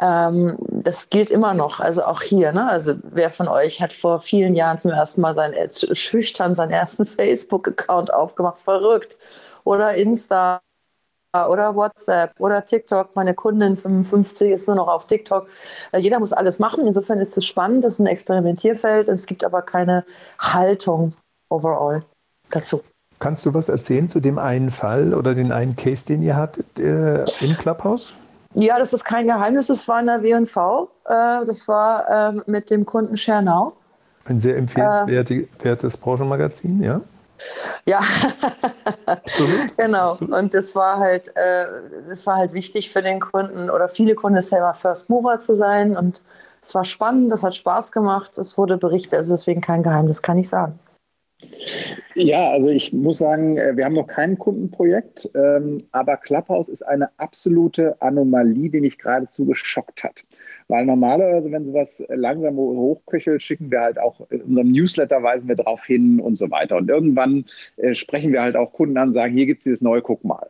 [0.00, 2.52] Ähm, das gilt immer noch, also auch hier.
[2.52, 2.68] Ne?
[2.68, 6.72] Also wer von euch hat vor vielen Jahren zum ersten Mal sein, äh, schüchtern seinen
[6.72, 8.58] ersten Facebook-Account aufgemacht?
[8.58, 9.16] Verrückt.
[9.64, 10.60] Oder Insta
[11.34, 13.16] oder WhatsApp oder TikTok.
[13.16, 15.48] Meine Kundin 55 ist nur noch auf TikTok.
[15.92, 16.86] Äh, jeder muss alles machen.
[16.86, 19.08] Insofern ist es spannend, das ist ein Experimentierfeld.
[19.08, 20.04] Es gibt aber keine
[20.38, 21.14] Haltung
[21.48, 22.02] overall
[22.50, 22.82] dazu.
[23.18, 26.78] Kannst du was erzählen zu dem einen Fall oder den einen Case, den ihr hattet
[26.78, 28.14] äh, im Clubhouse?
[28.54, 29.66] Ja, das ist kein Geheimnis.
[29.66, 30.90] Das war in der W&V.
[31.04, 33.72] Äh, das war äh, mit dem Kunden Schernau.
[34.26, 37.00] Ein sehr empfehlenswertes Branchenmagazin, ja?
[37.86, 38.00] Ja,
[39.06, 39.60] Absolut.
[39.76, 40.12] genau.
[40.12, 40.34] Absolut.
[40.34, 41.66] Und das war halt, äh,
[42.08, 45.96] das war halt wichtig für den Kunden oder viele Kunden selber First Mover zu sein.
[45.96, 46.22] Und
[46.62, 50.38] es war spannend, das hat Spaß gemacht, es wurde berichtet, also deswegen kein Geheimnis, kann
[50.38, 50.78] ich sagen.
[52.14, 56.82] Ja, also ich muss sagen, äh, wir haben noch kein Kundenprojekt, ähm, aber Clubhouse ist
[56.82, 60.24] eine absolute Anomalie, die mich geradezu geschockt hat.
[60.74, 65.54] Weil normalerweise, wenn sowas langsam hochköchelt, schicken wir halt auch in unserem Newsletter, weisen wir
[65.54, 66.76] darauf hin und so weiter.
[66.76, 67.44] Und irgendwann
[67.76, 70.48] äh, sprechen wir halt auch Kunden an, sagen, hier gibt es dieses neue, guck mal.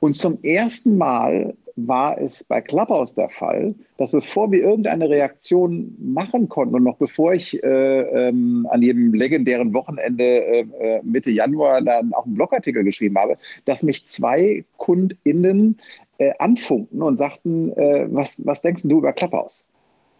[0.00, 5.96] Und zum ersten Mal war es bei Clubhouse der Fall, dass bevor wir irgendeine Reaktion
[6.00, 11.30] machen konnten und noch bevor ich äh, ähm, an jedem legendären Wochenende äh, äh, Mitte
[11.30, 15.78] Januar dann auch einen Blogartikel geschrieben habe, dass mich zwei KundInnen
[16.18, 19.64] äh, anfunkten und sagten, äh, was, was denkst du über Clubhouse?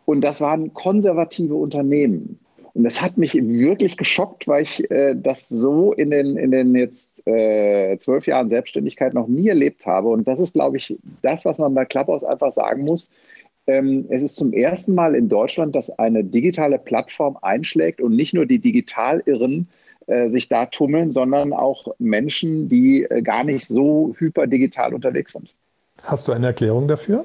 [0.05, 2.39] Und das waren konservative Unternehmen.
[2.75, 6.75] Und das hat mich wirklich geschockt, weil ich äh, das so in den, in den
[6.75, 10.09] jetzt äh, zwölf Jahren Selbstständigkeit noch nie erlebt habe.
[10.09, 13.11] Und das ist, glaube ich, das, was man bei Clubhouse einfach sagen muss.
[13.67, 18.35] Ähm, es ist zum ersten Mal in Deutschland, dass eine digitale Plattform einschlägt und nicht
[18.35, 19.69] nur die Digitalirren
[20.07, 25.55] äh, sich da tummeln, sondern auch Menschen, die äh, gar nicht so hyperdigital unterwegs sind.
[26.05, 27.25] Hast du eine Erklärung dafür?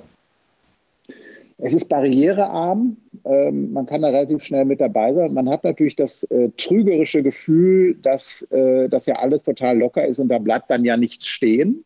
[1.60, 5.34] Es ist barrierearm, ähm, man kann da relativ schnell mit dabei sein.
[5.34, 10.20] Man hat natürlich das äh, trügerische Gefühl, dass äh, das ja alles total locker ist
[10.20, 11.84] und da bleibt dann ja nichts stehen.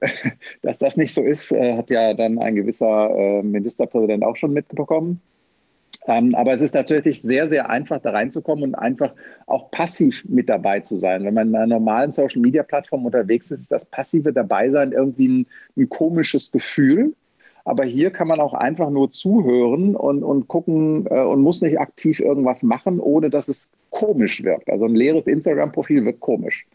[0.62, 4.52] dass das nicht so ist, äh, hat ja dann ein gewisser äh, Ministerpräsident auch schon
[4.52, 5.20] mitbekommen.
[6.06, 9.14] Ähm, aber es ist natürlich sehr, sehr einfach, da reinzukommen und einfach
[9.46, 11.24] auch passiv mit dabei zu sein.
[11.24, 15.46] Wenn man in einer normalen Social-Media-Plattform unterwegs ist, ist das passive Dabeisein irgendwie ein,
[15.76, 17.14] ein komisches Gefühl.
[17.64, 21.80] Aber hier kann man auch einfach nur zuhören und, und gucken äh, und muss nicht
[21.80, 24.68] aktiv irgendwas machen, ohne dass es komisch wirkt.
[24.68, 26.66] Also ein leeres Instagram-Profil wirkt komisch.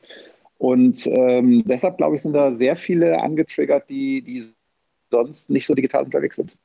[0.58, 4.52] Und ähm, deshalb, glaube ich, sind da sehr viele angetriggert, die, die
[5.12, 6.58] sonst nicht so digital unterwegs sind.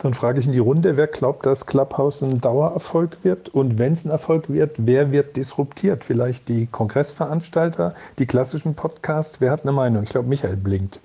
[0.00, 3.48] Dann frage ich in die Runde, wer glaubt, dass Clubhouse ein Dauererfolg wird?
[3.48, 6.04] Und wenn es ein Erfolg wird, wer wird disruptiert?
[6.04, 9.40] Vielleicht die Kongressveranstalter, die klassischen Podcasts?
[9.40, 10.04] Wer hat eine Meinung?
[10.04, 11.00] Ich glaube, Michael blinkt.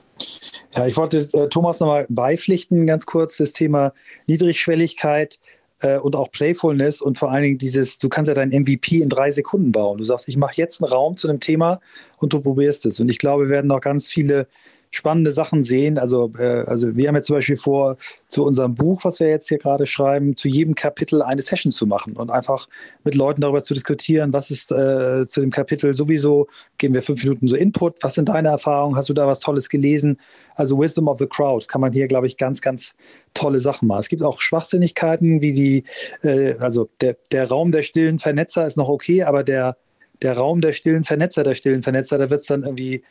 [0.75, 3.93] Ja, ich wollte äh, Thomas nochmal beipflichten, ganz kurz, das Thema
[4.27, 5.39] Niedrigschwelligkeit
[5.79, 9.09] äh, und auch Playfulness und vor allen Dingen dieses, du kannst ja dein MVP in
[9.09, 9.97] drei Sekunden bauen.
[9.97, 11.79] Du sagst, ich mache jetzt einen Raum zu einem Thema
[12.17, 12.99] und du probierst es.
[12.99, 14.47] Und ich glaube, wir werden noch ganz viele
[14.95, 15.97] spannende Sachen sehen.
[15.97, 19.49] Also, äh, also wir haben jetzt zum Beispiel vor, zu unserem Buch, was wir jetzt
[19.49, 22.67] hier gerade schreiben, zu jedem Kapitel eine Session zu machen und einfach
[23.03, 27.23] mit Leuten darüber zu diskutieren, was ist äh, zu dem Kapitel sowieso, geben wir fünf
[27.23, 30.19] Minuten so Input, was sind deine Erfahrungen, hast du da was Tolles gelesen?
[30.55, 32.95] Also Wisdom of the Crowd kann man hier, glaube ich, ganz, ganz
[33.33, 34.01] tolle Sachen machen.
[34.01, 35.83] Es gibt auch Schwachsinnigkeiten, wie die,
[36.21, 39.75] äh, also der, der Raum der stillen Vernetzer ist noch okay, aber der,
[40.21, 43.03] der Raum der stillen Vernetzer, der stillen Vernetzer, da wird es dann irgendwie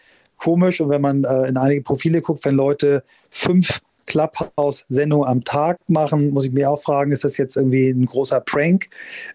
[0.43, 0.81] komisch.
[0.81, 6.31] Und wenn man äh, in einige Profile guckt, wenn Leute fünf Clubhouse-Sendungen am Tag machen,
[6.31, 8.89] muss ich mir auch fragen, ist das jetzt irgendwie ein großer Prank?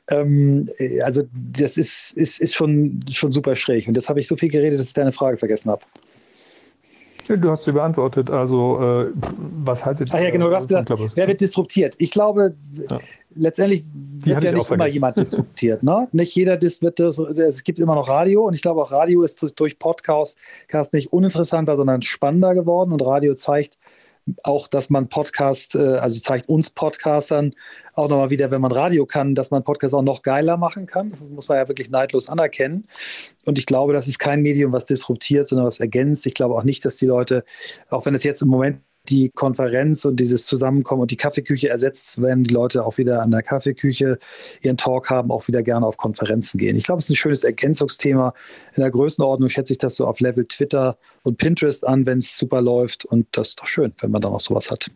[0.10, 3.88] Ähm, äh, also das ist, ist, ist schon, schon super schräg.
[3.88, 5.84] Und jetzt habe ich so viel geredet, dass ich deine Frage vergessen habe.
[7.28, 8.30] Du hast sie beantwortet.
[8.30, 9.12] Also, äh,
[9.64, 10.16] was haltet ihr?
[10.16, 11.96] Ach ja, genau, du hast gesagt, wer wird disruptiert?
[11.98, 12.56] Ich glaube,
[12.90, 13.00] ja.
[13.36, 15.84] letztendlich wird ja nicht immer jemand disruptiert.
[15.84, 16.08] Ne?
[16.12, 19.60] Nicht jeder dis wird, es gibt immer noch Radio und ich glaube auch Radio ist
[19.60, 20.38] durch Podcast
[20.92, 23.78] nicht uninteressanter, sondern spannender geworden und Radio zeigt
[24.44, 27.54] auch, dass man Podcast, äh, also zeigt uns Podcastern
[27.94, 31.10] auch nochmal wieder, wenn man Radio kann, dass man Podcast auch noch geiler machen kann.
[31.10, 32.88] Das muss man ja wirklich neidlos anerkennen.
[33.46, 36.26] Und ich glaube, das ist kein Medium, was disruptiert, sondern was ergänzt.
[36.28, 37.44] Ich glaube auch nicht, dass die Leute,
[37.90, 42.22] auch wenn es jetzt im Moment die Konferenz und dieses Zusammenkommen und die Kaffeeküche ersetzt,
[42.22, 44.18] wenn die Leute auch wieder an der Kaffeeküche
[44.62, 46.76] ihren Talk haben, auch wieder gerne auf Konferenzen gehen.
[46.76, 48.34] Ich glaube, es ist ein schönes Ergänzungsthema.
[48.76, 52.38] In der Größenordnung schätze ich das so auf Level Twitter und Pinterest an, wenn es
[52.38, 53.06] super läuft.
[53.06, 54.92] Und das ist doch schön, wenn man da noch sowas hat.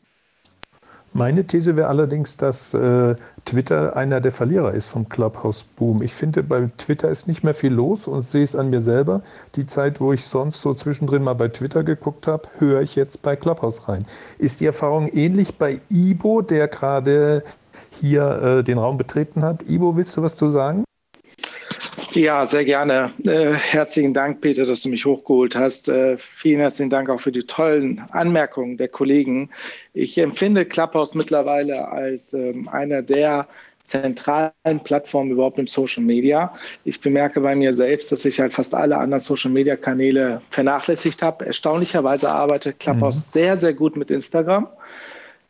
[1.13, 6.01] Meine These wäre allerdings, dass äh, Twitter einer der Verlierer ist vom Clubhouse-Boom.
[6.01, 9.21] Ich finde, bei Twitter ist nicht mehr viel los und sehe es an mir selber.
[9.55, 13.23] Die Zeit, wo ich sonst so zwischendrin mal bei Twitter geguckt habe, höre ich jetzt
[13.23, 14.05] bei Clubhouse rein.
[14.37, 17.43] Ist die Erfahrung ähnlich bei Ibo, der gerade
[17.89, 19.63] hier äh, den Raum betreten hat?
[19.67, 20.85] Ibo, willst du was zu sagen?
[22.13, 23.13] Ja, sehr gerne.
[23.23, 25.87] Äh, herzlichen Dank, Peter, dass du mich hochgeholt hast.
[25.87, 29.49] Äh, vielen herzlichen Dank auch für die tollen Anmerkungen der Kollegen.
[29.93, 33.47] Ich empfinde Clubhouse mittlerweile als ähm, einer der
[33.85, 36.53] zentralen Plattformen überhaupt im Social Media.
[36.85, 41.21] Ich bemerke bei mir selbst, dass ich halt fast alle anderen Social Media Kanäle vernachlässigt
[41.21, 41.45] habe.
[41.45, 43.31] Erstaunlicherweise arbeitet Clubhouse mhm.
[43.31, 44.67] sehr, sehr gut mit Instagram.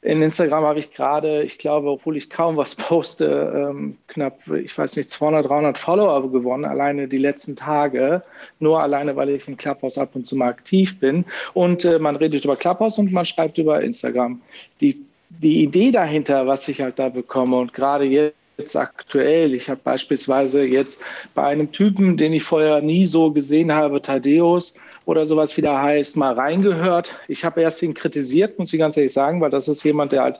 [0.03, 4.75] In Instagram habe ich gerade, ich glaube, obwohl ich kaum was poste, ähm, knapp, ich
[4.75, 8.23] weiß nicht, 200, 300 Follower gewonnen, alleine die letzten Tage.
[8.59, 11.25] Nur alleine, weil ich in Clubhouse ab und zu mal aktiv bin.
[11.53, 14.41] Und äh, man redet über Clubhouse und man schreibt über Instagram.
[14.81, 19.53] Die, die Idee dahinter, was ich halt da bekomme und gerade jetzt, jetzt aktuell.
[19.53, 24.75] Ich habe beispielsweise jetzt bei einem Typen, den ich vorher nie so gesehen habe, Thaddeus,
[25.05, 27.19] oder sowas wieder heißt, mal reingehört.
[27.27, 30.23] Ich habe erst ihn kritisiert, muss ich ganz ehrlich sagen, weil das ist jemand, der
[30.23, 30.39] halt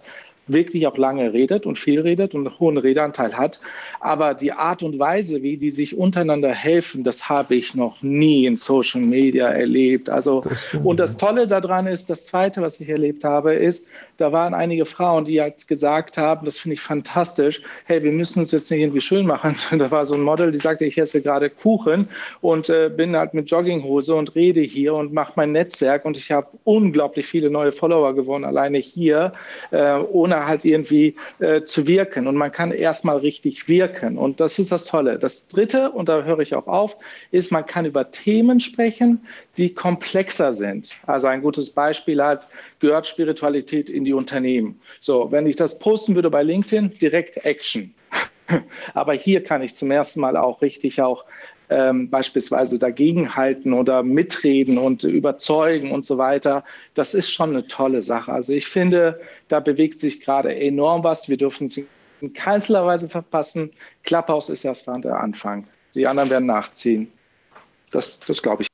[0.54, 3.60] wirklich auch lange redet und viel redet und einen hohen Redeanteil hat.
[3.99, 8.45] Aber die Art und Weise, wie die sich untereinander helfen, das habe ich noch nie
[8.45, 10.10] in Social Media erlebt.
[10.10, 13.88] Also, das und das Tolle daran ist, das Zweite, was ich erlebt habe, ist,
[14.22, 18.39] da waren einige Frauen, die halt gesagt haben, das finde ich fantastisch, hey, wir müssen
[18.39, 19.56] uns jetzt nicht irgendwie schön machen.
[19.82, 22.08] Da war so ein Model, die sagte, ich esse gerade Kuchen
[22.41, 26.32] und äh, bin halt mit Jogginghose und rede hier und mache mein Netzwerk und ich
[26.32, 29.32] habe unglaublich viele neue Follower gewonnen, alleine hier,
[29.72, 32.28] äh, ohne halt irgendwie äh, zu wirken.
[32.28, 34.18] Und man kann erstmal richtig wirken.
[34.18, 35.20] Und das ist das Tolle.
[35.20, 36.98] Das Dritte, und da höre ich auch auf,
[37.32, 39.26] ist, man kann über Themen sprechen,
[39.58, 40.96] die komplexer sind.
[41.06, 42.48] Also ein gutes Beispiel hat,
[42.80, 44.80] gehört Spiritualität in die Unternehmen.
[45.00, 47.94] So, wenn ich das posten würde bei LinkedIn, direkt Action.
[48.94, 51.26] Aber hier kann ich zum ersten Mal auch richtig auch
[51.72, 56.66] ähm, beispielsweise dagegenhalten oder mitreden und überzeugen und so weiter.
[56.96, 58.32] Das ist schon eine tolle Sache.
[58.32, 61.30] Also ich finde, da bewegt sich gerade enorm was.
[61.30, 61.80] Wir dürfen es
[62.20, 63.72] in keinster Weise verpassen.
[64.04, 65.66] Clubhouse ist erst der Anfang.
[65.96, 67.10] Die anderen werden nachziehen.
[67.92, 68.68] Das, das glaube ich.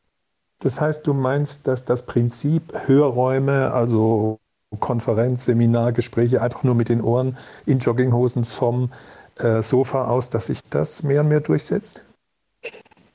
[0.59, 4.39] Das heißt, du meinst, dass das Prinzip Hörräume, also
[4.79, 7.37] Konferenz, Seminar, Gespräche einfach nur mit den Ohren
[7.67, 8.91] in Jogginghosen vom
[9.35, 12.06] äh, Sofa aus, dass sich das mehr und mehr durchsetzt?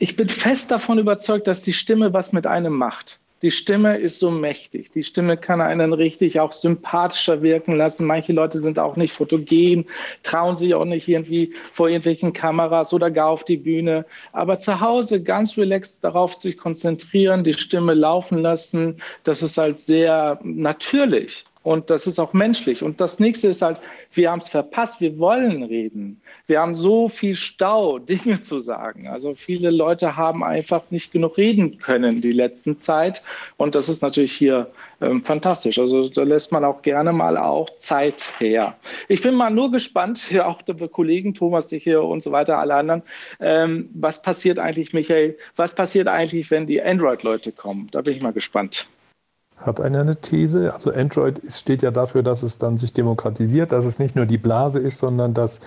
[0.03, 3.21] Ich bin fest davon überzeugt, dass die Stimme was mit einem macht.
[3.41, 4.91] Die Stimme ist so mächtig.
[4.91, 8.09] Die Stimme kann einen richtig auch sympathischer wirken lassen.
[8.09, 9.87] Manche Leute sind auch nicht fotogen,
[10.25, 14.05] trauen sich auch nicht irgendwie vor irgendwelchen Kameras oder gar auf die Bühne.
[14.33, 19.79] Aber zu Hause ganz relaxed darauf sich konzentrieren, die Stimme laufen lassen, das ist halt
[19.79, 21.45] sehr natürlich.
[21.63, 22.83] Und das ist auch menschlich.
[22.83, 23.79] Und das nächste ist halt,
[24.13, 26.21] wir haben es verpasst, wir wollen reden.
[26.47, 29.07] Wir haben so viel Stau, Dinge zu sagen.
[29.09, 33.23] Also viele Leute haben einfach nicht genug reden können die letzten Zeit.
[33.57, 35.79] Und das ist natürlich hier ähm, fantastisch.
[35.79, 38.77] Also da lässt man auch gerne mal auch Zeit her.
[39.09, 42.59] Ich bin mal nur gespannt, ja auch der Kollegen Thomas, dich hier und so weiter,
[42.59, 43.03] alle anderen,
[43.41, 47.89] ähm, was passiert eigentlich, Michael, was passiert eigentlich, wenn die Android-Leute kommen?
[47.93, 48.87] Da bin ich mal gespannt.
[49.63, 50.75] Hat einer eine These?
[50.75, 54.39] Also Android steht ja dafür, dass es dann sich demokratisiert, dass es nicht nur die
[54.39, 55.61] Blase ist, sondern dass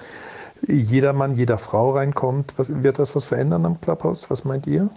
[0.67, 2.53] jeder Mann, jeder Frau reinkommt.
[2.57, 4.29] Was, wird das was verändern am Clubhouse?
[4.29, 4.89] Was meint ihr?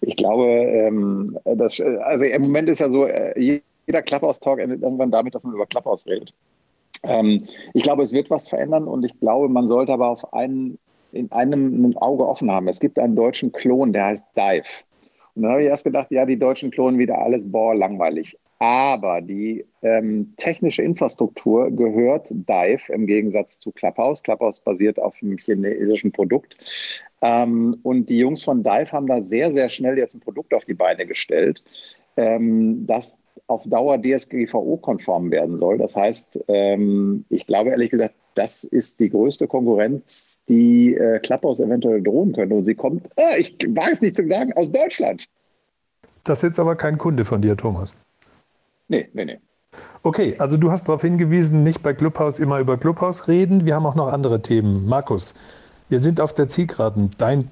[0.00, 5.10] Ich glaube, ähm, das, also im Moment ist ja so, äh, jeder Clubhouse-Talk endet irgendwann
[5.10, 6.32] damit, dass man über Clubhouse redet.
[7.02, 7.42] Ähm,
[7.74, 10.78] ich glaube, es wird was verändern und ich glaube, man sollte aber auf einen,
[11.12, 12.68] in einem ein Auge offen haben.
[12.68, 14.64] Es gibt einen deutschen Klon, der heißt Dive.
[15.34, 18.36] Und dann habe ich erst gedacht, ja, die Deutschen klonen wieder alles, boah, langweilig.
[18.58, 24.22] Aber die ähm, technische Infrastruktur gehört Dive im Gegensatz zu Clubhouse.
[24.22, 26.58] Clubhouse basiert auf einem chinesischen Produkt.
[27.22, 30.66] Ähm, und die Jungs von Dive haben da sehr, sehr schnell jetzt ein Produkt auf
[30.66, 31.64] die Beine gestellt,
[32.18, 33.16] ähm, das
[33.46, 35.78] auf Dauer DSGVO-konform werden soll.
[35.78, 41.60] Das heißt, ähm, ich glaube ehrlich gesagt, das ist die größte Konkurrenz, die äh, Clubhouse
[41.60, 42.54] eventuell drohen könnte.
[42.54, 43.56] Und sie kommt, äh, ich
[43.92, 45.26] es nicht zu sagen, aus Deutschland.
[46.24, 47.92] Das ist jetzt aber kein Kunde von dir, Thomas.
[48.88, 49.38] Nee, nee, nee.
[50.02, 53.66] Okay, also du hast darauf hingewiesen, nicht bei Clubhouse immer über Clubhouse reden.
[53.66, 54.86] Wir haben auch noch andere Themen.
[54.86, 55.34] Markus,
[55.88, 57.10] wir sind auf der Zielgeraden.
[57.18, 57.48] Dein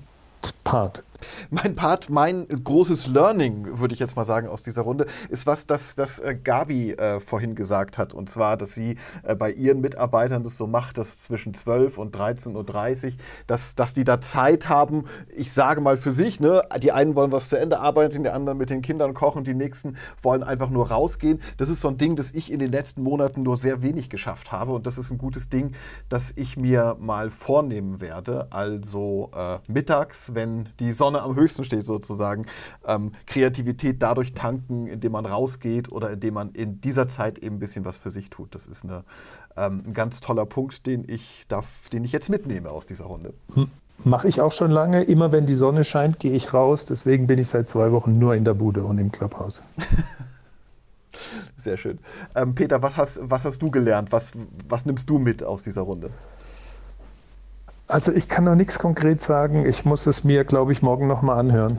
[0.65, 1.03] Part.
[1.51, 5.67] Mein Part, mein großes Learning, würde ich jetzt mal sagen, aus dieser Runde, ist was,
[5.67, 8.15] das, das äh, Gabi äh, vorhin gesagt hat.
[8.15, 12.17] Und zwar, dass sie äh, bei ihren Mitarbeitern das so macht, dass zwischen 12 und
[12.17, 13.13] 13.30 Uhr,
[13.47, 15.05] dass, dass die da Zeit haben,
[15.35, 18.59] ich sage mal für sich, ne, die einen wollen was zu Ende arbeiten, die anderen
[18.59, 21.41] mit den Kindern kochen, die nächsten wollen einfach nur rausgehen.
[21.57, 24.53] Das ist so ein Ding, das ich in den letzten Monaten nur sehr wenig geschafft
[24.53, 24.73] habe.
[24.73, 25.73] Und das ist ein gutes Ding,
[26.09, 28.49] das ich mir mal vornehmen werde.
[28.51, 32.47] Also äh, mittags, wenn die Sonne am höchsten steht sozusagen,
[32.87, 37.59] ähm, Kreativität dadurch tanken, indem man rausgeht oder indem man in dieser Zeit eben ein
[37.61, 38.55] bisschen was für sich tut.
[38.55, 39.05] Das ist eine,
[39.57, 43.35] ähm, ein ganz toller Punkt, den ich, darf, den ich jetzt mitnehme aus dieser Runde.
[43.55, 43.69] Hm.
[44.05, 45.03] Mache ich auch schon lange.
[45.03, 46.85] Immer wenn die Sonne scheint, gehe ich raus.
[46.85, 49.61] Deswegen bin ich seit zwei Wochen nur in der Bude und im Clubhaus.
[51.57, 51.99] Sehr schön.
[52.37, 54.13] Ähm, Peter, was hast, was hast du gelernt?
[54.13, 54.33] Was,
[54.69, 56.11] was nimmst du mit aus dieser Runde?
[57.89, 59.65] Also ich kann noch nichts konkret sagen.
[59.67, 61.79] Ich muss es mir, glaube ich, morgen nochmal anhören.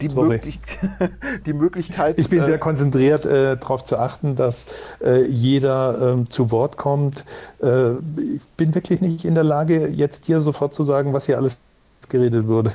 [0.00, 0.60] Die, möglich
[1.46, 2.18] die, Möglichkeit.
[2.18, 4.66] Ich bin äh, sehr konzentriert, äh, darauf zu achten, dass
[5.02, 7.24] äh, jeder äh, zu Wort kommt.
[7.62, 11.38] Äh, ich bin wirklich nicht in der Lage, jetzt hier sofort zu sagen, was hier
[11.38, 11.56] alles
[12.08, 12.72] geredet wurde.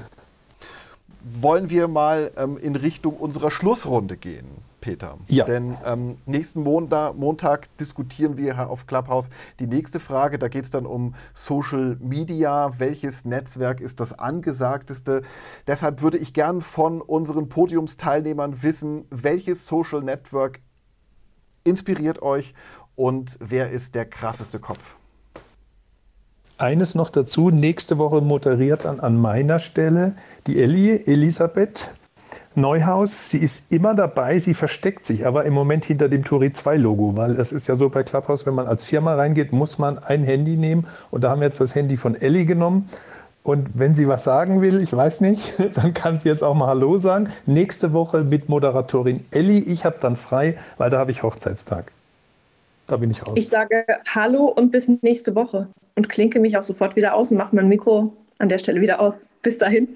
[1.23, 4.47] Wollen wir mal ähm, in Richtung unserer Schlussrunde gehen?
[4.81, 5.17] Peter.
[5.29, 5.45] Ja.
[5.45, 9.29] Denn ähm, nächsten Montag, Montag, diskutieren wir auf Clubhouse
[9.59, 10.37] die nächste Frage.
[10.37, 12.73] Da geht es dann um Social Media.
[12.79, 15.21] Welches Netzwerk ist das angesagteste?
[15.67, 20.59] Deshalb würde ich gern von unseren Podiumsteilnehmern wissen, welches Social Network
[21.63, 22.53] inspiriert euch
[22.95, 24.95] und wer ist der krasseste Kopf?
[26.57, 30.15] Eines noch dazu, nächste Woche moderiert dann an meiner Stelle
[30.45, 31.95] die Ellie, Elisabeth
[32.53, 36.75] Neuhaus, sie ist immer dabei, sie versteckt sich aber im Moment hinter dem Turi 2
[36.75, 39.99] Logo, weil es ist ja so bei Clubhouse, wenn man als Firma reingeht, muss man
[39.99, 42.89] ein Handy nehmen und da haben wir jetzt das Handy von Ellie genommen.
[43.43, 46.67] Und wenn sie was sagen will, ich weiß nicht, dann kann sie jetzt auch mal
[46.67, 47.29] Hallo sagen.
[47.45, 49.61] Nächste Woche mit Moderatorin Ellie.
[49.61, 51.91] Ich habe dann frei, weil da habe ich Hochzeitstag.
[52.85, 53.33] Da bin ich raus.
[53.35, 57.37] Ich sage Hallo und bis nächste Woche und klinke mich auch sofort wieder aus und
[57.37, 59.25] mache mein Mikro an der Stelle wieder aus.
[59.41, 59.87] Bis dahin.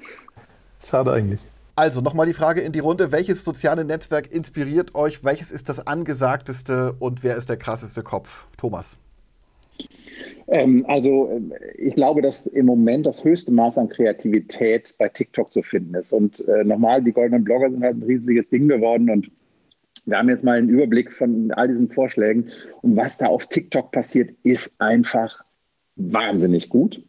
[0.89, 1.41] Schade eigentlich.
[1.76, 3.11] Also nochmal die Frage in die Runde.
[3.11, 5.26] Welches soziale Netzwerk inspiriert euch?
[5.26, 8.47] Welches ist das angesagteste und wer ist der krasseste Kopf?
[8.57, 8.97] Thomas.
[10.47, 15.51] Ähm, also äh, ich glaube, dass im Moment das höchste Maß an Kreativität bei TikTok
[15.51, 16.13] zu finden ist.
[16.13, 19.30] Und äh, nochmal, die goldenen Blogger sind halt ein riesiges Ding geworden und
[20.05, 22.51] wir haben jetzt mal einen Überblick von all diesen Vorschlägen.
[22.84, 25.43] Und was da auf TikTok passiert, ist einfach
[25.95, 27.03] wahnsinnig gut.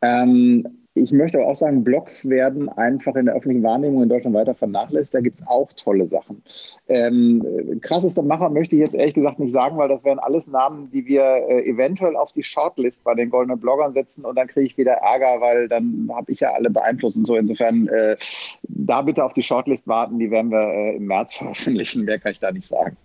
[0.00, 0.66] Ähm,
[1.00, 4.54] ich möchte aber auch sagen, Blogs werden einfach in der öffentlichen Wahrnehmung in Deutschland weiter
[4.54, 5.14] vernachlässigt.
[5.14, 6.42] Da gibt es auch tolle Sachen.
[6.88, 10.90] Ähm, krassester Macher möchte ich jetzt ehrlich gesagt nicht sagen, weil das wären alles Namen,
[10.90, 14.66] die wir äh, eventuell auf die Shortlist bei den goldenen Bloggern setzen und dann kriege
[14.66, 17.36] ich wieder Ärger, weil dann habe ich ja alle beeinflusst und so.
[17.36, 18.16] Insofern äh,
[18.62, 22.04] da bitte auf die Shortlist warten, die werden wir äh, im März veröffentlichen.
[22.04, 22.96] Mehr kann ich da nicht sagen.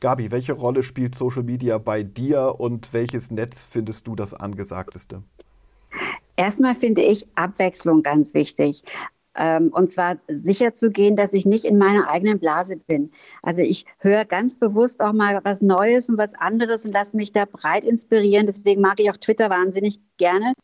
[0.00, 5.22] Gabi, welche Rolle spielt Social Media bei dir und welches Netz findest du das angesagteste?
[6.40, 8.82] Erstmal finde ich Abwechslung ganz wichtig.
[9.36, 13.10] Ähm, und zwar sicher zu gehen, dass ich nicht in meiner eigenen Blase bin.
[13.42, 17.32] Also ich höre ganz bewusst auch mal was Neues und was anderes und lasse mich
[17.32, 18.46] da breit inspirieren.
[18.46, 20.54] Deswegen mag ich auch Twitter wahnsinnig gerne,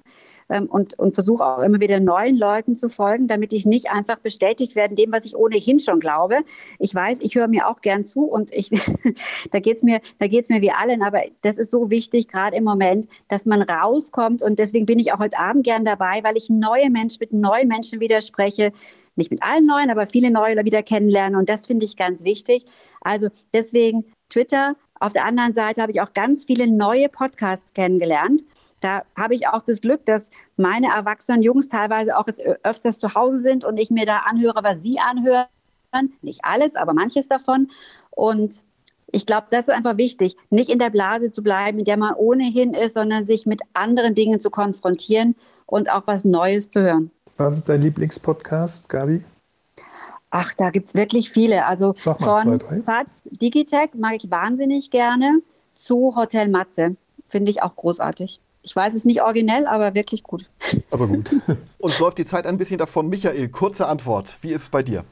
[0.49, 4.19] ähm, und, und versuche auch immer wieder neuen Leuten zu folgen, damit ich nicht einfach
[4.19, 6.39] bestätigt werde dem, was ich ohnehin schon glaube.
[6.79, 8.71] Ich weiß, ich höre mir auch gern zu und ich,
[9.51, 12.65] da geht's mir, da geht's mir wie allen, aber das ist so wichtig, gerade im
[12.65, 16.51] Moment, dass man rauskommt und deswegen bin ich auch heute Abend gern dabei, weil ich
[16.51, 18.73] neue Menschen mit neuen Menschen widerspreche,
[19.17, 22.67] nicht mit allen neuen, aber viele neue wieder kennenlernen und das finde ich ganz wichtig.
[23.01, 24.77] Also deswegen Twitter.
[24.99, 28.43] Auf der anderen Seite habe ich auch ganz viele neue Podcasts kennengelernt
[28.81, 33.15] da habe ich auch das Glück, dass meine erwachsenen Jungs teilweise auch jetzt öfters zu
[33.15, 35.47] Hause sind und ich mir da anhöre, was sie anhören.
[36.21, 37.71] Nicht alles, aber manches davon.
[38.11, 38.65] Und
[39.13, 42.15] ich glaube, das ist einfach wichtig, nicht in der Blase zu bleiben, in der man
[42.15, 47.11] ohnehin ist, sondern sich mit anderen Dingen zu konfrontieren und auch was Neues zu hören.
[47.37, 49.25] Was ist dein Lieblingspodcast, Gabi?
[50.31, 51.67] Ach, da gibt es wirklich viele.
[51.67, 55.41] Also von FATS Digitech mag ich wahnsinnig gerne
[55.75, 56.97] zu Hotel Matze.
[57.25, 58.41] Finde ich auch großartig.
[58.67, 60.51] Ich weiß es nicht originell, aber wirklich gut.
[60.91, 61.31] Aber gut.
[61.79, 63.09] Und läuft die Zeit ein bisschen davon.
[63.09, 64.39] Michael, kurze Antwort.
[64.43, 65.05] Wie ist es bei dir?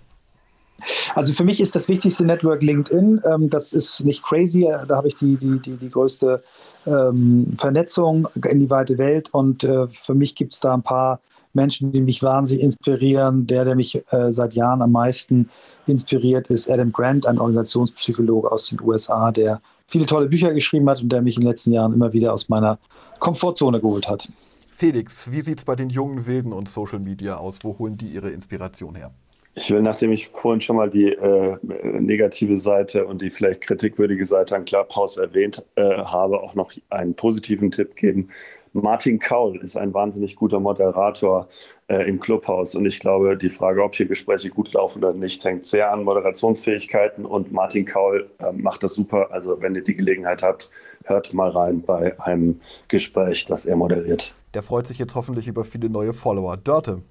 [1.14, 3.20] Also für mich ist das wichtigste Network LinkedIn.
[3.24, 4.68] Ähm, das ist nicht crazy.
[4.88, 6.42] Da habe ich die, die, die, die größte
[6.84, 9.32] ähm, Vernetzung in die weite Welt.
[9.32, 11.20] Und äh, für mich gibt es da ein paar
[11.52, 13.46] Menschen, die mich wahnsinnig inspirieren.
[13.46, 15.48] Der, der mich äh, seit Jahren am meisten
[15.86, 21.00] inspiriert, ist Adam Grant, ein Organisationspsychologe aus den USA, der viele tolle Bücher geschrieben hat
[21.00, 22.78] und der mich in den letzten Jahren immer wieder aus meiner
[23.18, 24.28] Komfortzone geholt hat.
[24.70, 27.60] Felix, wie sieht es bei den jungen Wilden und Social Media aus?
[27.62, 29.12] Wo holen die ihre Inspiration her?
[29.56, 31.56] Ich will, nachdem ich vorhin schon mal die äh,
[32.00, 37.14] negative Seite und die vielleicht kritikwürdige Seite an Clubhouse erwähnt äh, habe, auch noch einen
[37.14, 38.30] positiven Tipp geben.
[38.72, 41.46] Martin Kaul ist ein wahnsinnig guter Moderator
[41.88, 45.44] äh, im Clubhouse und ich glaube, die Frage, ob hier Gespräche gut laufen oder nicht,
[45.44, 49.28] hängt sehr an Moderationsfähigkeiten und Martin Kaul äh, macht das super.
[49.30, 50.70] Also wenn ihr die Gelegenheit habt,
[51.04, 54.34] hört mal rein bei einem Gespräch, das er moderiert.
[54.54, 56.56] Der freut sich jetzt hoffentlich über viele neue Follower.
[56.56, 57.02] Dörte,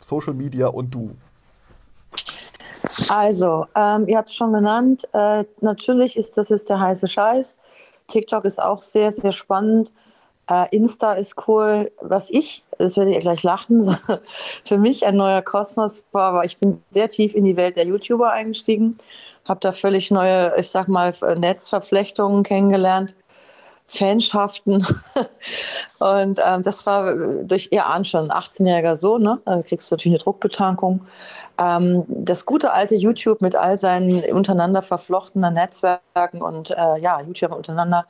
[0.00, 1.14] Social Media und du.
[3.08, 7.58] Also, ähm, ihr habt es schon genannt, äh, natürlich ist das jetzt der heiße Scheiß.
[8.08, 9.92] TikTok ist auch sehr, sehr spannend.
[10.48, 11.92] Äh, Insta ist cool.
[12.00, 13.96] Was ich, das werdet ihr gleich lachen,
[14.64, 17.86] für mich ein neuer Kosmos war, aber ich bin sehr tief in die Welt der
[17.86, 18.98] YouTuber eingestiegen,
[19.44, 23.14] habe da völlig neue, ich sag mal, Netzverflechtungen kennengelernt.
[23.90, 24.86] Fanschaften.
[25.98, 29.40] Und ähm, das war durch ihr Ahn schon, 18-jähriger Sohn, ne?
[29.46, 31.00] Dann kriegst du natürlich eine Druckbetankung.
[31.58, 37.52] Ähm, das gute alte YouTube mit all seinen untereinander verflochtenen Netzwerken und äh, ja, YouTube
[37.52, 38.06] untereinander,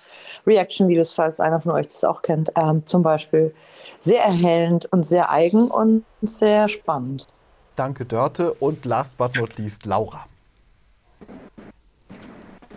[0.47, 3.55] Reaction-Videos, falls einer von euch das auch kennt, ähm, zum Beispiel.
[4.01, 7.27] Sehr erhellend und sehr eigen und sehr spannend.
[7.75, 8.55] Danke, Dörte.
[8.55, 10.27] Und last but not least, Laura.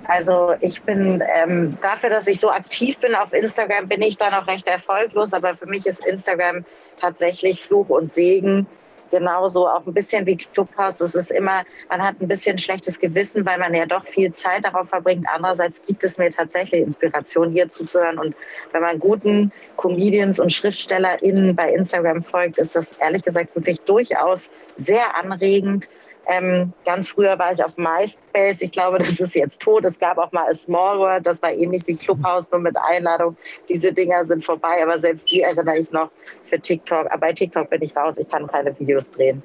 [0.08, 4.30] Also ich bin ähm, dafür, dass ich so aktiv bin auf Instagram, bin ich da
[4.30, 5.34] noch recht erfolglos.
[5.34, 6.66] Aber für mich ist Instagram
[7.00, 8.68] tatsächlich Fluch und Segen.
[9.12, 11.02] Genauso auch ein bisschen wie Clubhouse.
[11.02, 14.66] Es ist immer, man hat ein bisschen schlechtes Gewissen, weil man ja doch viel Zeit
[14.66, 15.26] darauf verbringt.
[15.34, 18.18] Andererseits gibt es mir tatsächlich Inspiration, hier zuzuhören.
[18.18, 18.36] Und
[18.72, 24.52] wenn man guten Comedians und SchriftstellerInnen bei Instagram folgt, ist das ehrlich gesagt wirklich durchaus
[24.78, 25.90] sehr anregend
[26.28, 28.62] ähm, ganz früher war ich auf MySpace.
[28.62, 29.86] Ich glaube, das ist jetzt tot.
[29.86, 31.26] Es gab auch mal a Small World.
[31.26, 33.36] Das war ähnlich wie Clubhouse, nur mit Einladung.
[33.68, 36.12] Diese Dinger sind vorbei, aber selbst die erinnere ich noch
[36.46, 37.08] für TikTok.
[37.08, 38.16] Aber bei TikTok bin ich raus.
[38.18, 39.42] Ich kann keine Videos drehen.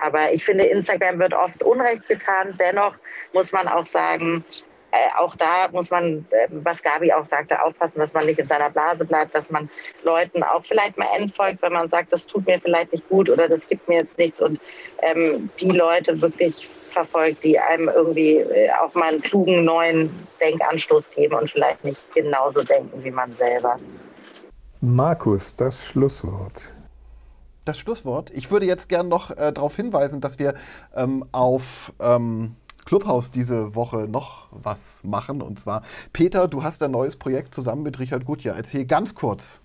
[0.00, 2.56] Aber ich finde, Instagram wird oft Unrecht getan.
[2.58, 2.94] Dennoch
[3.32, 4.44] muss man auch sagen,
[4.90, 8.48] äh, auch da muss man, äh, was Gabi auch sagte, aufpassen, dass man nicht in
[8.48, 9.68] seiner Blase bleibt, dass man
[10.02, 13.48] Leuten auch vielleicht mal entfolgt, wenn man sagt, das tut mir vielleicht nicht gut oder
[13.48, 14.58] das gibt mir jetzt nichts und
[15.02, 20.10] ähm, die Leute wirklich verfolgt, die einem irgendwie äh, auch mal einen klugen neuen
[20.40, 23.76] Denkanstoß geben und vielleicht nicht genauso denken wie man selber.
[24.80, 26.72] Markus, das Schlusswort
[27.68, 28.30] das Schlusswort.
[28.30, 30.54] Ich würde jetzt gerne noch äh, darauf hinweisen, dass wir
[30.96, 32.56] ähm, auf ähm,
[32.88, 35.42] Clubhouse diese Woche noch was machen.
[35.42, 35.82] Und zwar,
[36.14, 38.56] Peter, du hast ein neues Projekt zusammen mit Richard Gutjahr.
[38.56, 39.60] Erzähl ganz kurz.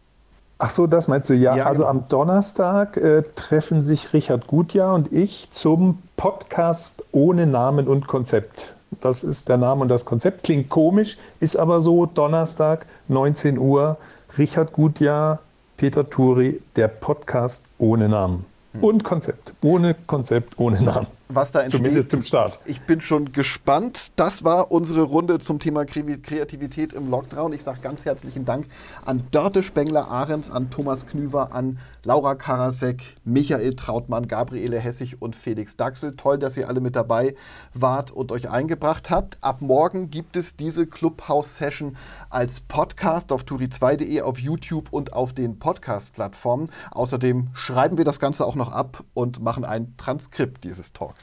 [0.58, 1.34] Ach so, das meinst du?
[1.34, 1.90] Ja, ja also genau.
[1.90, 8.76] am Donnerstag äh, treffen sich Richard Gutjahr und ich zum Podcast ohne Namen und Konzept.
[9.00, 10.44] Das ist der Name und das Konzept.
[10.44, 12.06] Klingt komisch, ist aber so.
[12.06, 13.96] Donnerstag, 19 Uhr.
[14.38, 15.40] Richard Gutjahr,
[15.78, 18.46] Peter Turi, der Podcast ohne Namen.
[18.74, 18.84] Hm.
[18.84, 19.54] Und Konzept.
[19.62, 21.80] Ohne Konzept, ohne Namen was da entsteht.
[21.80, 22.60] Zumindest im Start.
[22.66, 24.12] Ich bin schon gespannt.
[24.16, 27.54] Das war unsere Runde zum Thema Kreativität im Lockdown.
[27.54, 28.68] Ich sage ganz herzlichen Dank
[29.06, 35.78] an Dörte Spengler-Ahrens, an Thomas Knüver, an Laura Karasek, Michael Trautmann, Gabriele Hessig und Felix
[35.78, 36.16] Daxel.
[36.18, 37.36] Toll, dass ihr alle mit dabei
[37.74, 39.38] wart und euch eingebracht habt.
[39.42, 41.96] Ab morgen gibt es diese Clubhouse-Session
[42.30, 46.70] als Podcast auf turi2.de, auf YouTube und auf den Podcast-Plattformen.
[46.92, 51.23] Außerdem schreiben wir das Ganze auch noch ab und machen ein Transkript dieses Talks.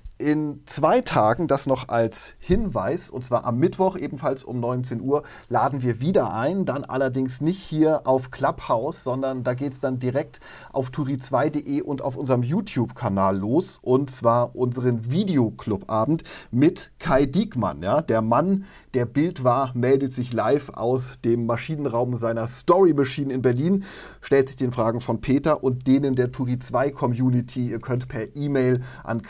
[0.21, 5.23] In zwei Tagen, das noch als Hinweis, und zwar am Mittwoch ebenfalls um 19 Uhr,
[5.49, 6.63] laden wir wieder ein.
[6.63, 10.39] Dann allerdings nicht hier auf Clubhouse, sondern da geht es dann direkt
[10.71, 13.79] auf turi2.de und auf unserem YouTube-Kanal los.
[13.81, 17.81] Und zwar unseren Videoclub-Abend mit Kai Diekmann.
[17.81, 18.03] Ja?
[18.03, 23.41] Der Mann, der Bild war, meldet sich live aus dem Maschinenraum seiner Story Machine in
[23.41, 23.85] Berlin,
[24.21, 27.71] stellt sich den Fragen von Peter und denen der Turi 2 Community.
[27.71, 29.23] Ihr könnt per E-Mail an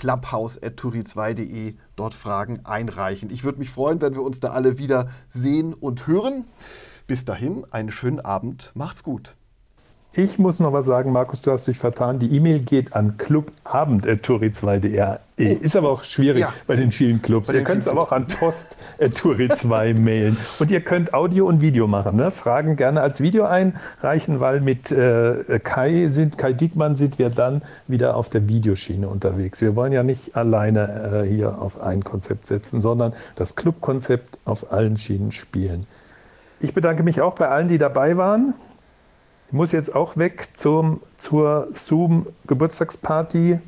[0.82, 3.30] clubhouse.turi2.de dort Fragen einreichen.
[3.30, 6.46] Ich würde mich freuen, wenn wir uns da alle wieder sehen und hören.
[7.08, 8.72] Bis dahin, einen schönen Abend.
[8.76, 9.36] Macht's gut.
[10.14, 12.20] Ich muss noch was sagen, Markus, du hast dich vertan.
[12.20, 15.02] Die E-Mail geht an clubabend.turi2.de.
[15.02, 15.58] Oh.
[15.62, 16.54] Ist aber auch schwierig ja.
[16.68, 17.48] bei den vielen Clubs.
[17.48, 20.36] Den ihr könnt es aber auch an post.turi2 mailen.
[20.60, 22.18] Und ihr könnt Audio und Video machen.
[22.18, 22.30] Ne?
[22.30, 27.62] Fragen gerne als Video einreichen, weil mit äh, Kai, sind, Kai Diekmann sind wir dann
[27.88, 29.62] wieder auf der Videoschiene unterwegs.
[29.62, 34.74] Wir wollen ja nicht alleine äh, hier auf ein Konzept setzen, sondern das Clubkonzept auf
[34.74, 35.88] allen Schienen spielen.
[36.60, 38.56] Ich bedanke mich auch bei allen, die dabei waren.
[39.52, 43.60] Ich muss jetzt auch weg zum, zur Zoom-Geburtstagsparty.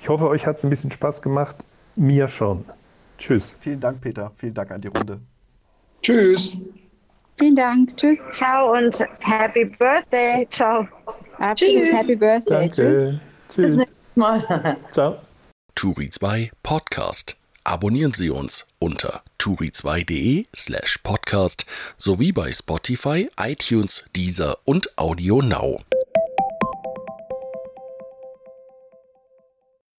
[0.00, 1.54] Ich hoffe, euch hat es ein bisschen Spaß gemacht.
[1.94, 2.64] Mir schon.
[3.16, 3.56] Tschüss.
[3.60, 4.32] Vielen Dank, Peter.
[4.34, 5.20] Vielen Dank an die Runde.
[6.02, 6.58] Tschüss.
[7.36, 7.96] Vielen Dank.
[7.96, 8.26] Tschüss.
[8.32, 10.44] Ciao und Happy Birthday.
[10.50, 10.88] Ciao.
[11.38, 11.92] Absolut Tschüss.
[11.92, 12.68] Happy Birthday.
[12.68, 13.20] Danke.
[13.48, 13.56] Tschüss.
[13.56, 14.76] Bis nächstes Mal.
[14.90, 15.18] Ciao.
[15.76, 17.36] Turi 2 Podcast.
[17.62, 21.64] Abonnieren Sie uns unter turi2.de slash podcast
[21.96, 25.80] sowie bei Spotify, iTunes, Deezer und Audio Now.